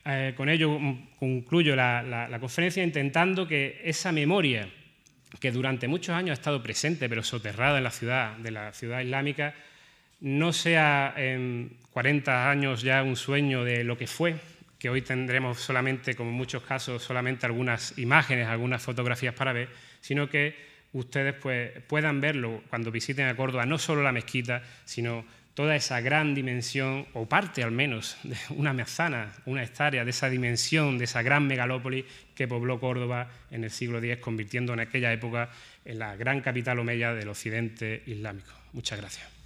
[0.10, 0.80] eh, con ello
[1.20, 4.70] concluyo la, conferencia intentando que esa memoria
[5.42, 9.02] que durante muchos años ha estado presente pero soterrada en la ciudad, de la ciudad
[9.02, 9.54] islámica,
[10.22, 14.36] no sea en 40 años ya un sueño de lo que fue,
[14.80, 19.70] que hoy tendremos solamente, como en muchos casos, solamente algunas imágenes, algunas fotografías para ver,
[20.00, 20.56] sino que
[20.94, 25.26] ustedes pues, puedan verlo cuando visiten a Córdoba, no solo la mezquita, sino
[25.58, 30.30] toda esa gran dimensión, o parte al menos, de una mezana, una hectárea de esa
[30.30, 32.06] dimensión, de esa gran megalópolis
[32.36, 35.50] que pobló Córdoba en el siglo X, convirtiendo en aquella época
[35.84, 38.52] en la gran capital omeya del occidente islámico.
[38.72, 39.37] Muchas gracias.